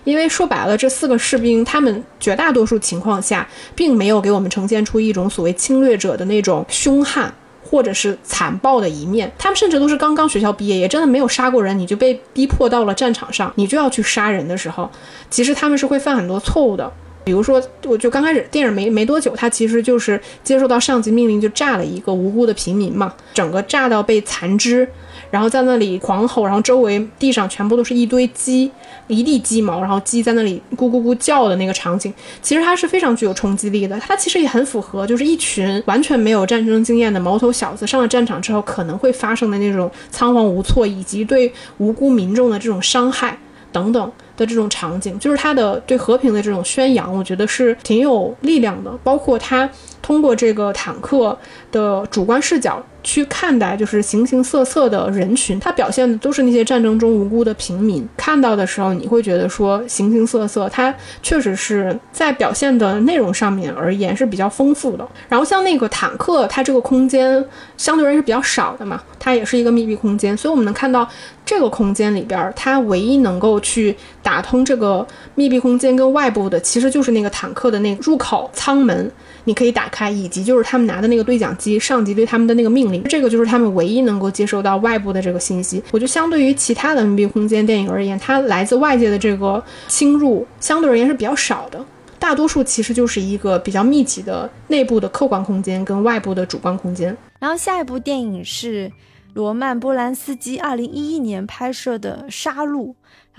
[0.04, 7.32] 因为说白了，这四个士兵，他们绝大多数情况下，并没有给我们呈现出一种所谓侵略者的那种凶悍
[7.62, 9.30] 或者是残暴的一面。
[9.38, 14.90] 他们甚至都是刚刚学校毕业，也真的没有杀过人，你就被逼迫到了战场上，你就要去杀人的时候，
[15.28, 16.90] 其实他们是会犯很多错误的。
[17.24, 24.88] 比如说，我就刚开始电影没没多久，他其实就是接受到上级命令，就炸了一个无辜的平民嘛，整个炸到被残肢，
[25.30, 28.70] 然后在那里狂吼，然后周围地上全部都是一堆鸡。
[29.08, 33.98] 一地鸡毛，然后鸡在那里咕咕咕叫的那个场景，其实它是非常具有冲击力的。
[33.98, 43.36] 它其实也很符合，就是一群完全没有战争经验的毛头小子上了战场之后可能会发生的那种仓皇无措，以及对无辜民众的这种伤害
[43.72, 45.16] 等等的这种场景。
[45.18, 48.90] 就是它的对和平的这种宣扬，我觉得是挺有力量的。
[49.04, 49.68] 包括它
[50.02, 51.38] 通过这个坦克
[51.70, 52.82] 的主观视角。
[53.02, 58.06] 去看待就是形形色色的人群，它表现的都是那些战争中无辜的平民。
[58.14, 65.08] 看到的时候，你会觉得说形形色色，它确实是在表现的内容上面而言是比较丰富的。
[65.30, 67.42] 然后像那个坦克，它这个空间
[67.78, 71.08] 相对而言是比较少的嘛，它也是一个密闭空间，所以我们能看到
[71.46, 75.04] 这个空间里边，它唯一能够去打打通这个
[75.34, 79.10] 密闭空间跟外部的，其实就是那个坦克的那个入口舱门。
[79.42, 85.82] 你可以打开，以及就是他们拿的那个对讲机，上级对他们的那个命令，这个就是他们唯一能够接收到外部的这个信息。
[85.90, 91.84] 我觉得相对于其他的密闭空间电影而言，它来自外界的这个侵入相对而言是比较少的，
[92.20, 97.16] 大多数其实就是一个比较密集的内部的客观空间跟外部的主观空间。
[97.40, 98.92] 然后下一部电影是
[99.34, 102.88] 罗曼·波兰斯基二零一一年拍摄的《杀戮》。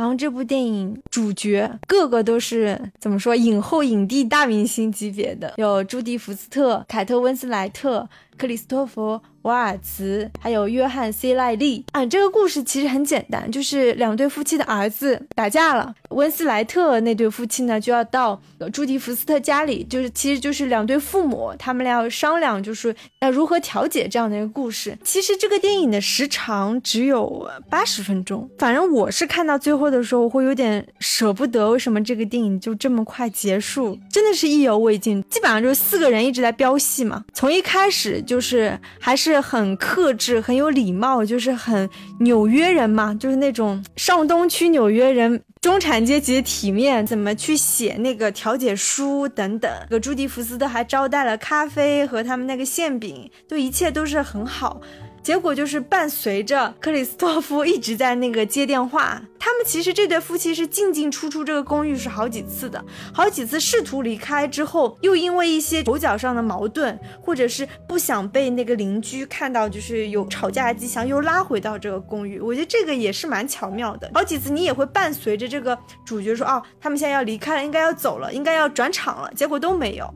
[0.02, 9.22] 然后这部电影主角个个都是怎么说影后、影帝、大明星级别的，有朱迪·福斯特、凯特·温斯莱特、克里斯托弗。
[9.44, 15.94] 瓦尔茨还有约翰 ·C· 赖利啊，这个故事其实很简单，就是两对夫妻的儿子打架了。
[16.10, 18.40] 温斯莱特那对夫妻呢，就要到
[18.72, 24.96] 朱迪福斯特家里，就是其实就是两对父母，他们俩要商量，就是要如何调解这样的一个故事。
[25.04, 33.98] 其实这个电影的时长只有八十分钟，反正我是看到最后的时候，我会有点舍不得，为什么这个电影就这么快结束？
[34.12, 39.31] 真的是意犹未尽，基本上就是四个人一直在飙戏嘛，从一开始就是还是。
[39.32, 49.72] 是很克制，很有礼貌，就是很纽约人嘛，就是那种上东区纽约人，中产阶级的体面，怎么去写那个调解书等等。
[49.90, 54.82] 个朱迪福斯都还招待了咖啡和他们那个馅饼，就一切都是很好。
[55.24, 72.40] 结果就是伴随着克里斯托夫一直在那个接电话，他们其实这对夫妻是进进出出这个公寓是好几次的，好几次试图离开之后，又因为一些口角上的矛盾，或者是不想被那个邻居看到，就是有吵架的迹象，又拉回到这个公寓。
[72.40, 74.10] 我觉得这个也是蛮巧妙的。
[74.14, 80.12] 好几次你也会伴随着这个主角说，哦，他们现在要离开了，应该要走了，应该要转场了，结果都没有。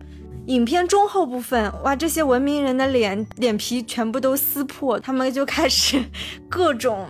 [0.48, 6.04] 影片中后部分，哇，这些文明人的脸脸皮全部都撕破，他们就开始
[6.48, 7.08] 各种。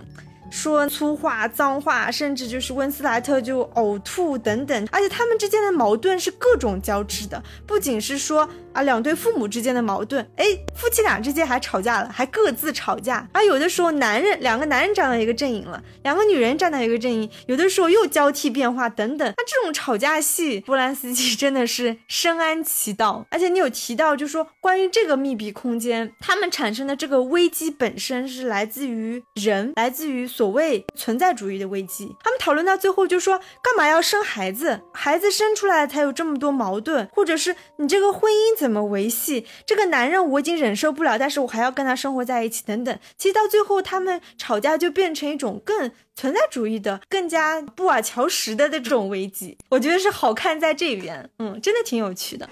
[0.50, 10.44] 说粗话、脏话，甚至就是温斯莱特就呕吐等等，而且他们之间的矛盾是各种交织的，不仅是说啊两对父母之间的矛盾，哎，
[10.74, 30.26] 夫妻俩之间还吵架了，还各自吵架，而有的时候男人两个男人站到一个阵营了，两个女人站到一个阵营，有的时候又交替变化等等，那这种吵架戏，波兰斯基真的是深谙其道，而且你有提到，就说关于这个密闭空间，他们产生的这个危机本身是来自于人，来自于。
[30.36, 34.82] 所谓存在主义的危机，他们讨论到最后就说，干嘛要生孩子？
[34.92, 39.46] 孩子生出来才有这么多矛盾，或者是你这个婚姻怎么维系？
[39.64, 42.98] 这个男人我已经忍受不了，但是我还要跟他生活在一起，等等。
[43.16, 49.56] 其实到最后，他们吵架就变成一种更存在主义的、更加布尔乔什的这种危机。
[49.70, 52.46] 我觉得是好看在这边，嗯，真的挺有趣的。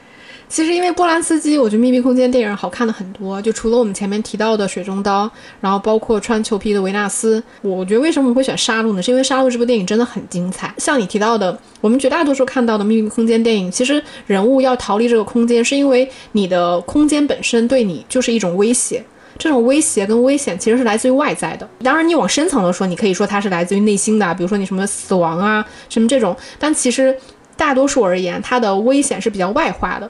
[0.48, 3.42] 其实，因为波兰斯基，我觉得《秘密空间》电影好看的很多。
[3.42, 5.26] 就除了我们前面提到的《水中刀》，
[5.60, 9.02] 然后包括穿裘皮的维纳斯，我觉得为什么会选《杀戮》呢？
[9.02, 10.72] 是因为《杀戮》这部电影真的很精彩。
[10.78, 19.02] 像你提到的，我们绝大多数看到的《秘密空间》电影，其实人物要逃离这个空间，是因为你的空间本身对你就是一种威胁。
[19.36, 21.68] 这种威胁跟危险其实是来自于外在的。
[21.82, 26.36] 当然，你往深层的说，你可以说它是来自于内心的，比如说你什么死亡啊，什么这种。
[26.56, 27.16] 但其实
[27.56, 30.08] 大多数而言，它的危险是比较外化的。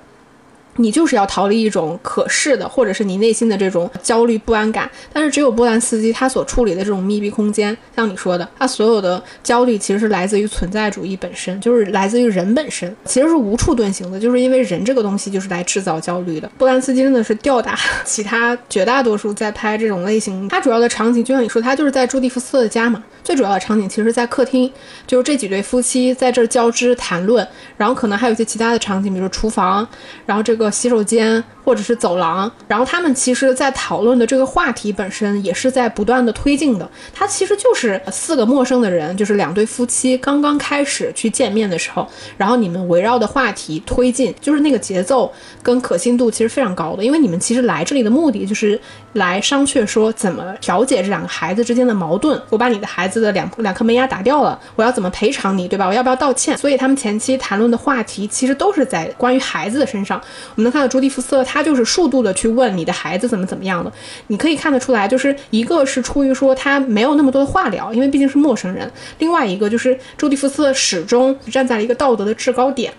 [0.77, 4.91] 你就是要逃离一种可视的，或者是你内心的这种焦虑不安感。
[5.13, 14.19] 但是只有波兰斯基他所处理的这种密闭空间，像你说的，他所有的焦虑其实是来自于存在主义本身，就是来自于人本身，其实是无处遁形的。
[14.19, 16.51] 就是因为人这个东西就是来制造焦虑的。
[16.59, 20.49] 波兰斯基真的是吊打其他绝大多数在拍这种类型。
[20.49, 23.03] 他主要的场景就像你说，他就是在朱蒂夫斯特的家嘛。
[23.23, 24.71] 最主要的场景其实在客厅，
[25.07, 27.47] 就是这几对夫妻在这交织谈论，
[27.79, 29.89] 然后可能还有一些其他的场景，比如厨房，
[30.27, 31.43] 然后这个洗手间。
[31.65, 36.87] 或者是走廊，然后他们其实，在讨论的这个话题本身也是在不断的推进的。
[37.15, 42.07] 它其实就是四个陌生的人，就是两对夫妻刚刚开始去见面的时候，
[42.37, 47.03] 然后你们围绕的话题推进，就是那个节奏跟可信度其实非常高的。
[47.03, 48.79] 因为你们其实来这里的目的就是
[49.15, 52.39] 来商榷说怎么调解这两个孩子之间的矛盾。
[52.51, 55.87] 我把你的孩子的两两颗门牙打掉了，我要怎么赔偿你，对吧？
[55.87, 56.59] 我要不要道歉？
[56.59, 60.21] 所以他们前期谈论的话题其实都是在关于孩子的身上。
[60.55, 61.43] 我们能看到朱迪福斯特。
[61.54, 63.93] 他他就是数度的去问你的孩子怎么怎么样的，
[64.27, 68.85] 你可以看得出来，就是一个是出于说他没有那么多的话聊，因为毕竟是陌生人；
[69.21, 72.93] 另外一个就是朱迪福斯始终站在了一个道德的制高点，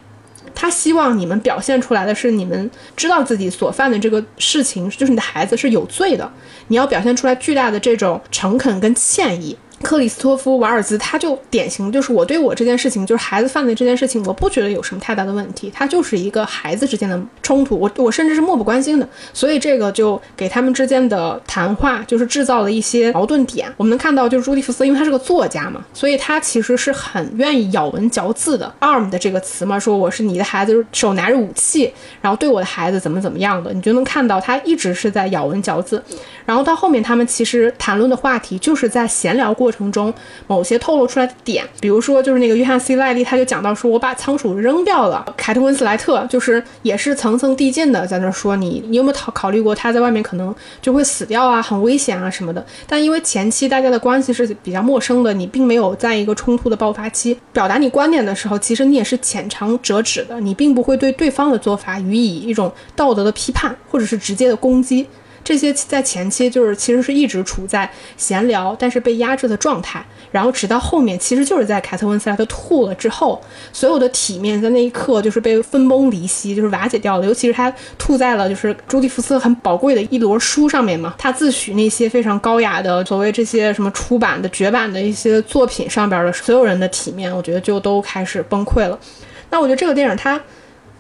[0.56, 6.32] 他希望你们表现出来的是你们知道自己所犯的这个事情，就是你的孩子是有罪的，
[6.70, 9.58] 你要表现出来巨大的这种诚恳跟歉意。
[9.86, 23.72] 克里斯托夫·瓦尔兹，他就典型，就是我对我这件事情，就是孩子犯的这件事情，我不觉得有什么太大的问题，他就是一个孩子之间的冲突，我我甚至是漠不关心的，所以这个就给他们之间的谈话就是制造了一些矛盾点。
[23.78, 28.74] 我们能看到，就是朱蒂福斯，因为他是个作家嘛，所以他其实是很愿意咬文嚼字的。
[28.80, 36.04] arm 的这个词嘛，说我是你的孩子，手拿着武器，然后对我的孩子怎么怎么样的，你就能看到他一直是在咬文嚼字。
[36.44, 39.75] 然后到后面，他们其实谈论的话题就是在闲聊过程。
[39.78, 40.14] 程中
[40.48, 45.26] 某些透露出来的点，比如说就是那个约翰 C 赖利他就讲到说，我把仓鼠扔掉了。
[45.36, 52.66] 凯特温斯莱特就是也是层层递进的在那说你你有没有考考虑过他在外面可能就会死掉啊，很危险啊什么的。
[52.88, 65.06] 但因为前期大家的关系是比较陌生的，你并没有在一个冲突的爆发期表达你观点的时候，其实你也是浅尝辄止的，你并不会对对方的做法予以一种道德的批判或者是直接的攻击。
[65.46, 73.40] 这些在前期就是其实是一直处在闲聊，但是被压制的状态，然后直到后面，其实就是在凯特温斯莱特吐了之后，
[73.72, 77.26] 所有的体面在那一刻就是被分崩离析，就是瓦解掉了。
[77.28, 89.00] 尤其是他吐在了就是朱迪福斯很宝贵的一摞书上面嘛，他自诩那些非常高雅的所谓这些什么出版的绝版的一些作品上边的所有人的体面，我觉得就都开始崩溃了。
[89.52, 90.42] 那我觉得这个电影它。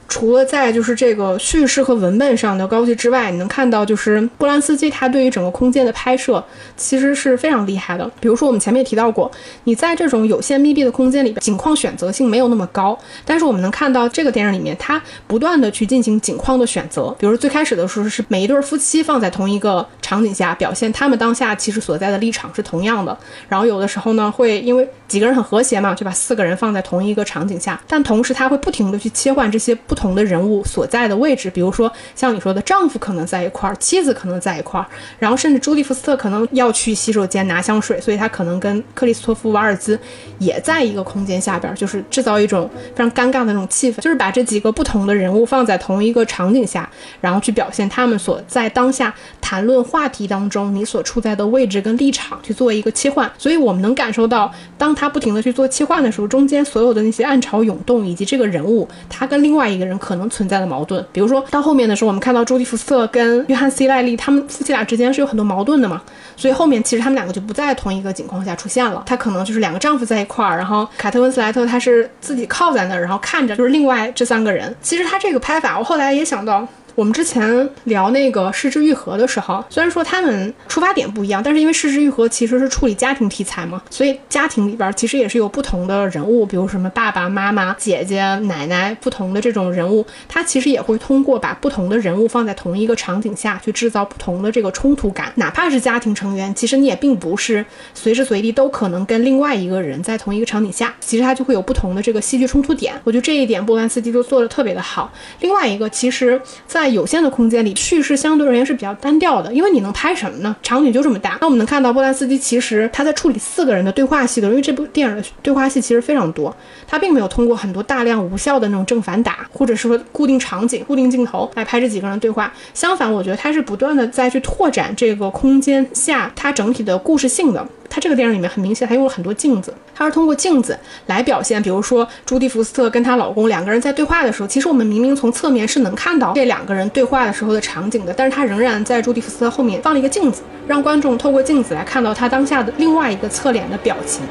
[0.07, 6.43] 除了在就是这个叙事和文本上的高级之外，你能看到就是波兰斯基他对于整个空间的拍摄
[6.77, 8.09] 其实是非常厉害的。
[8.19, 9.29] 比如说我们前面也提到过，
[9.63, 17.13] 你在这种有限密闭的空间里边，景况选择性没有那么高，但是我们能看到这个电影里面，他不断的去进行景况的选择。
[17.19, 23.17] 比如最开始的时候是每一对夫妻放在同一个场景下，表现他们当下其实所在的立场是同样的。
[23.49, 29.95] 然后有的时候呢，会因为几个人很和谐嘛，就把四个人放在同一个场景下，但同时他会不停的去切换这些不。
[29.95, 34.85] 同的人物所在的位置，比如说像你说的，丈夫可能在一块儿，妻子可能在一块儿，
[35.17, 39.97] 然后甚至朱蒂福斯特可能要去洗手间拿香水，所以他可能跟克里斯托夫瓦尔兹
[40.37, 46.87] 也在一个空间下边，就是制造一种非常尴尬的那种气氛，就是把这几个不同的人物放在同一个场景下，
[47.21, 59.85] 然后去表现他们所在当下谈论话题当中你所处在的位置跟立场去做一个切换，所以我们能感受到，当他不停的去做切换的时候，中间所有的那些暗潮涌动，以及这个人物他跟另外一个。
[59.85, 66.01] 人可能存在的矛盾，比如说到后面的时候，我们看到朱迪福斯特跟约翰 C 赖利他们夫妻俩之间是有很多矛盾的嘛，
[66.35, 69.03] 所以后面其实他们两个就不在同一个景况下出现了。
[69.05, 74.75] 他可能就是两个丈夫在一块儿，然后凯特温斯莱特他是自己靠在那儿，然后看着就是另外这三个人。
[74.81, 76.67] 其实他这个拍法，我后来也想到。
[76.95, 95.29] 我们之前聊那个《失之愈合》的时候，虽然说他们出发点不一样，但是因为《失之愈合》其实是处理家庭题材嘛，所以家庭里边其实也是有不同的人物，比如什么爸爸妈妈、姐姐、奶奶，不同的这种人物，他其实也会通过把不同的人物放在同一个场景下去制造不同的这个冲突感。
[95.35, 102.93] 哪怕是家庭成员，其实你也并不是随时随地都可能跟另外一个人在同一个场景下，其实他就会有不同的这个戏剧冲突点。
[103.03, 105.11] 我觉得这一点波兰斯基都做的特别的好。
[105.41, 110.55] 另外一个，其实在在有限的空间里，叙事相对而言是比较单调的，因为你能拍什么呢？
[110.61, 111.35] 场景就这么大。
[111.41, 116.55] 那我们能看到波兰斯基其实他在处理四个人的对话戏的，因为这部电影的对话戏其实非常多，
[116.87, 122.53] 他并没有通过很多大量无效的那种正反打，或者是说固定场景、固定镜头来拍这几个人对话。
[122.75, 127.67] 相反，我觉得他是不断的在去拓展这个空间下他整体的故事性的。
[127.89, 144.23] 他这个电影里面很明显，他用了很多镜子，他是通过镜子来表现，比如说朱迪福斯特跟她老公两个人在对话的时候，其实我们明明从侧面是能看到这两个人对话的时候的场景的，但是他仍然在朱迪福斯特后面放了一个镜子，让观众透过镜子来看到他当下的另外一个侧脸的表情。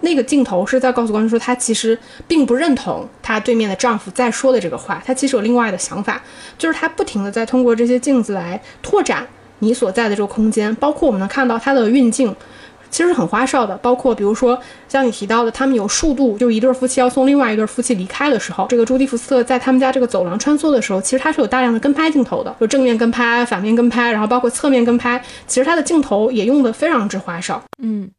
[0.00, 6.20] 那个镜头是在告诉观众说，他其实并不认同他对面的丈夫在说的这个话，他其实有另外的想法，
[6.58, 9.26] 就是他不停的在通过这些镜子来拓展
[9.60, 12.34] 你所在的这个空间，包括我们能看到他的运镜。
[12.90, 14.58] 其实是很花哨的，包括比如说
[14.88, 27.62] 像你提到的，他们有数度，就一对夫妻要送另外一对夫妻离开的时候，这个朱迪福斯特在他们家这个走廊穿梭的时候，其实他是有大量的跟拍镜头的，就正面跟拍、反面跟拍，然后包括侧面跟拍，其实他的镜头也用的非常之花哨。
[27.82, 28.10] 嗯，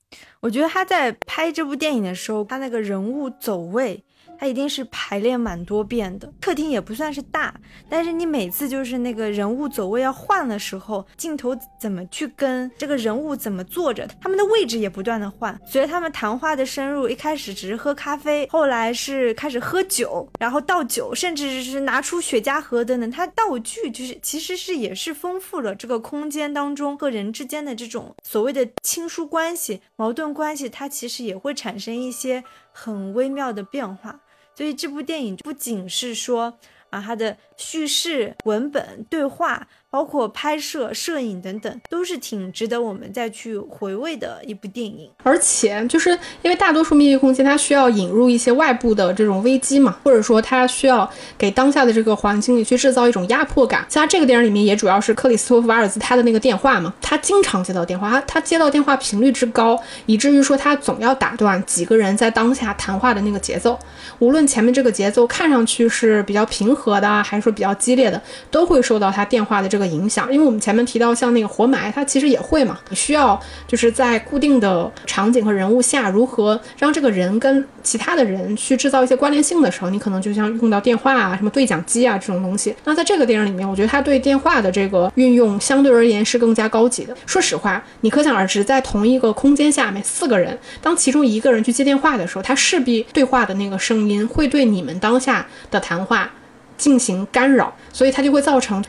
[0.41, 4.03] 我觉得他在拍这部电影的时候，他那个人物走位。
[4.39, 7.53] 它一定是排练蛮多遍的，客厅也不算是大，
[7.89, 34.19] 但是你每次就是那个人物走位要换的时候，镜头怎么去跟这个人物怎么坐着，他们的位置也不断的换，随着他们谈话的深入，一开始只是喝咖啡，后来是开始喝酒，然后倒酒，甚至是拿出雪茄盒等等，它道具就是其实是也是丰富了这个空间当中个人之间的这种所谓的亲疏关系、矛盾关系，它其实也会产生一些很微妙的变化。
[34.57, 36.57] 所以这部电影不仅是说
[36.89, 39.67] 啊，它的叙事、文本、对话。
[39.89, 45.09] 包括拍摄、摄影等等，都是挺值得我们再去回味的一部电影。
[45.23, 46.09] 而且，就是
[46.41, 53.85] 因为大多数密闭空间，它需要引入一些外部的这种危机嘛，或者说它需要给当下的这个环境里去制造一种压迫感。
[53.87, 63.79] 像这个电影里面，也主要是克里斯托弗·瓦尔兹他的那个电话嘛，他经常接到电话，他他接到电话频率之高，以至于说他总要打断几个人在当下谈话的那个节奏。
[64.19, 68.21] 无论前面这个节奏看上去是比较平和的，还是说比较激烈的，
[68.51, 70.31] 都会受到它电话的这个影响。
[70.31, 82.75] 因为我们前面提到像那个活埋，它其实也会嘛，需要就是在固定的场景和人物下，如何让这个人跟其他的人去制造一些关联性的时候，你可能就像用到电话啊、什么对讲机啊这种东西。
[82.83, 87.15] 那在这个电影里面，我觉得它对电话的这个运用相对而言是更加高级的。
[87.25, 96.29] 说实话，你可想而知，在同一个空间下面四个人，当其中一个人去接电话的时候，他势必对话的那个声音会对你们当下的谈话
[96.77, 98.83] 进行干扰，所以它就会造成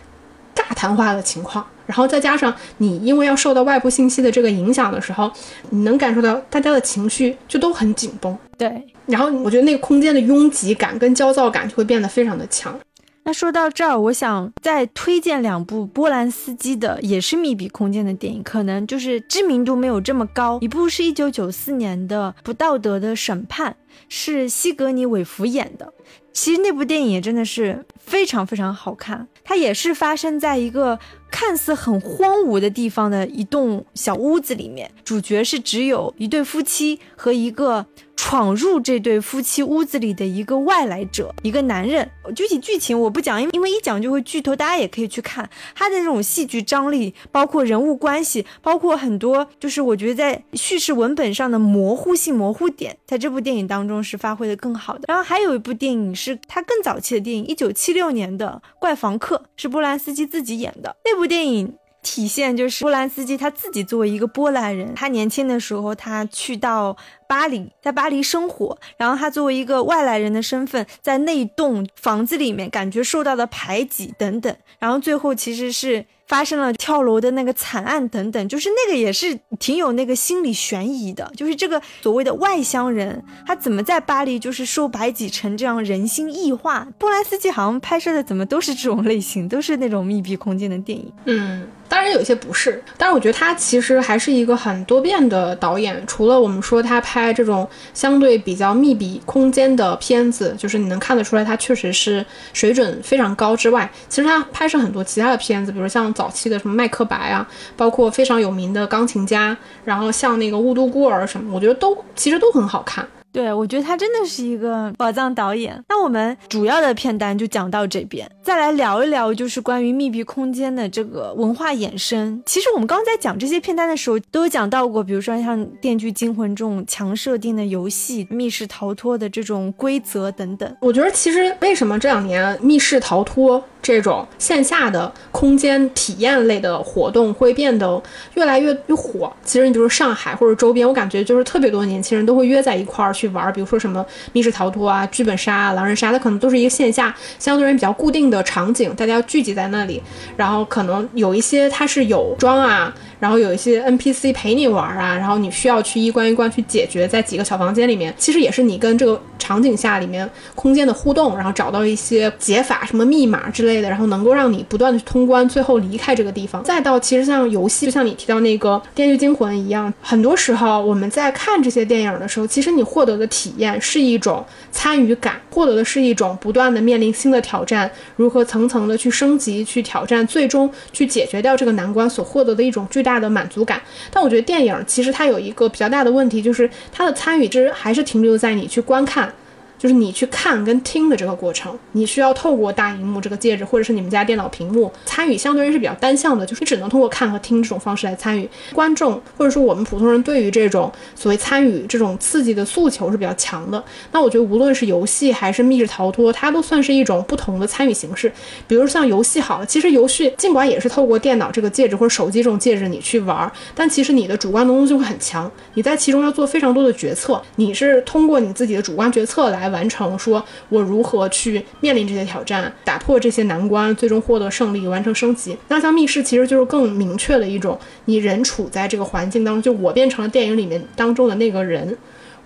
[0.55, 1.67] 尬谈话的情况。
[1.87, 5.31] 然后再加上你因为要受到外部信息的这个影响的时候，
[5.71, 8.37] 你能感受到大家的情绪就都很紧绷。
[8.59, 12.79] 对，然后我觉得那个空间的拥挤感跟焦躁感就会变得非常的强。
[13.25, 20.59] 那说到这儿，我想再推荐两部波兰斯基的，也是密闭空间的电影，可能就是知名度没有这么高。
[20.63, 23.73] 一部是一九九四年的《不道德的审判》，
[24.09, 25.93] 是西格尼韦弗演的。
[26.33, 30.99] 其实那部电影也真的是非常非常好看，它也是发生在一个
[31.31, 37.85] 看似很荒芜的地方的一栋小屋子里面，主角是只有一对夫妻和一个
[38.19, 42.11] 闯入这对夫妻屋子里的一个外来者，一个男人。
[42.35, 55.05] 具体剧情我不讲，因为因为一讲就会剧透，大家也可以去看他的这种戏剧张力，包括人物关系，包括很多就是我觉得在叙事文本上的模糊性、模糊点，在这部电影当中是发挥的更好的。
[55.07, 56.09] 然后还有一部电影。
[56.15, 60.97] 是他更早期的电影，一九七六年的《怪房客》是波兰斯基自己演的。
[61.05, 61.73] 那部电影
[62.11, 66.97] 体现就是波兰斯基他自己作为一个波兰人，他年轻的时候他去到
[67.29, 76.07] 巴黎，在巴黎生活，然后他作为一个外来人的身份，在那栋房子里面感觉受到的排挤等等，然后最后其实是。
[76.29, 81.33] 发生了跳楼的那个惨案等等，就是那个也是挺有那个心理悬疑的。
[81.35, 86.87] 就是这个所谓的外乡人，他怎么在巴黎就是受排挤成这样，人心异化？
[86.99, 91.11] 波兰斯基好像拍摄的怎么都是这种类型，都是那种密闭空间的电影。
[91.25, 91.67] 嗯。
[91.89, 96.05] 当然有一些不是，但是我觉得他其实还是一个很多变的导演。
[96.07, 109.53] 除了我们说他拍这种相对比较密闭空间的片子，就是你能看得出来他确实是水准非常高之外，其实他拍摄很多其他的片子，比如像早期的什么《麦克白》啊，包括非常有名的《钢琴家》，
[109.85, 113.07] 然后像那个《雾都孤儿》什么，我觉得都其实都很好看。
[113.31, 115.83] 对，我觉得他真的是一个宝藏导演。
[115.89, 122.43] 那我们主要的片单就讲到这边，再来聊一聊，就是关于密闭空间的这个文化衍生。
[122.47, 130.77] 其实我们刚在讲这些片单的时候，都有讲到过，比如说像《电锯惊魂》这种强设定的游戏、密室逃脱的这种规则等等。
[130.81, 133.63] 我觉得其实为什么这两年密室逃脱？
[133.81, 138.01] 这种线下的空间体验类的活动会变得
[138.35, 139.33] 越来越火。
[139.45, 150.03] 其实你比如上海或者周边，我感觉就是特别多年轻人都会约在一块儿去玩，比如说什么密室逃脱啊、剧本杀啊、狼人杀，它可能都是一个线下相对人比较固定的场景，大家要聚集在那里，
[150.37, 152.95] 然后可能有一些它是有装啊。
[153.21, 166.63] 然后有一些 NPC 陪你玩啊，然后你需要去一关一关去解决，在几个小房间里面，其实也是你跟这个场景下里面空间的互动，然后找到一些解法、什么密码之类类的，然后能够让你不断的去通关，最后离开这个地方。
[166.65, 183.09] 再到其实像游戏，就像你提到那个《电锯惊魂》一样，很多时候我们在看这些电影的时候，其实你获得的体验是一种参与感，获得的是一种不断的面临新的挑战，如何层层的去升级、去挑战，最终去解决掉这个难关所获得的一种巨大。
[183.09, 183.81] 大的满足感，
[184.13, 189.33] 但我觉得电影其实它有一个比较大的问题，就是它的参与之还是停留在你去观看。
[189.79, 198.49] 就是你去看跟听的这个过程，你需要透过大荧幕这个介质，或者是你们家电脑屏幕参与，相对于是比较单向的，就是你只能通过看和听这种方式来参与。
[198.73, 203.83] 观众或者说我们普通人对于这种所谓参与这种刺激的诉求是比较强的。
[204.11, 208.33] 那我觉得无论是游戏还是密室逃脱，它都算是一种不同的参与形式。
[208.67, 219.68] 比如像游戏好了，其实游戏尽管也是透过电脑这个介质或者手机这种介质你去玩，但其实你的主观能动性会很强，你在其中要做非常多的决策，你是通过你自己的主观决策来。
[219.69, 225.57] 完成，说我如何去面临这些挑战，打破这些难关，最终获得胜利，完成升级。
[225.69, 231.97] 那像密室，其实就是更明确的一种，你人处在这个环境当中，就我变成了电影里面当中的那个人。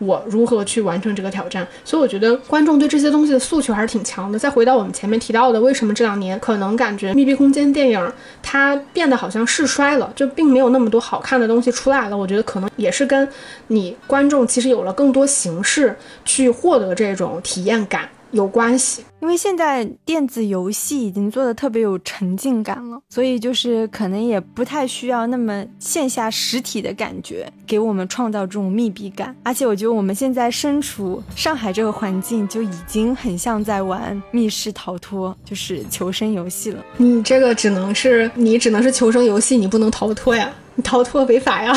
[0.04, 1.66] 我如何去完成这个挑战？
[1.84, 4.38] 所以我觉得观众对这些东西的诉求还是挺强的。
[4.38, 12.16] 再回到我们前面提到的，为什么这两年可能感觉密闭空间电影它变得好像是衰了，就并没有那么多好看的东西出来了。
[12.16, 13.28] 我觉得可能也是跟
[13.68, 18.08] 你观众其实有了更多形式去获得这种体验感。
[18.32, 19.04] 有关系。
[19.20, 29.34] 因为现在电子游戏已经做的特别有沉浸感了，所以就是可能也不太需要那么线下实体的感觉，给我们创造这种密闭感。
[29.44, 36.84] 而且我觉得我们现在身处上海这个环境，就已经很像在玩密室逃脱，就是求生游戏了。
[36.96, 41.72] 你这个只能是你只能是求生游戏，你不能逃脱呀，你逃脱违法呀。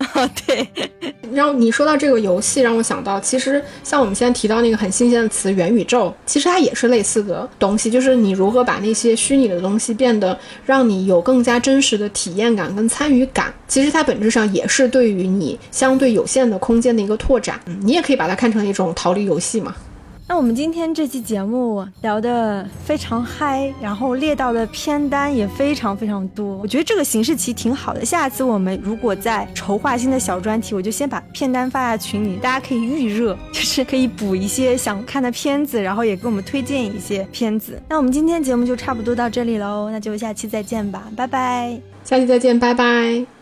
[0.00, 0.68] 啊， 对。
[1.32, 10.36] 然后你说到这个游戏，让我想到，其实像我们现在提到那个很新鲜的词“元宇宙”，其实它也是类似的东西，就是你如何把那些虚拟的东西变得
[10.66, 13.54] 让你有更加真实的体验感跟参与感。
[13.68, 17.60] 其实它本质上也是对于你相对有限的空间的一个拓展。
[17.80, 19.76] 你也可以把它看成一种逃离游戏嘛。
[20.30, 26.56] 那我们今天这期节目聊得非常嗨，然后列到的片单也非常非常多。
[26.58, 28.04] 我觉得这个形式其实挺好的。
[28.04, 37.82] 下次我们如果在筹划新的小专题，我就先把片单发在群里，大家可以预热，就是可以补一些想看的片子，然后也给我们推荐一些片子。
[37.88, 41.76] 那我们今天节目就差不多到这里喽，那就下期再见吧，拜拜。
[42.04, 43.39] 下期再见，拜拜。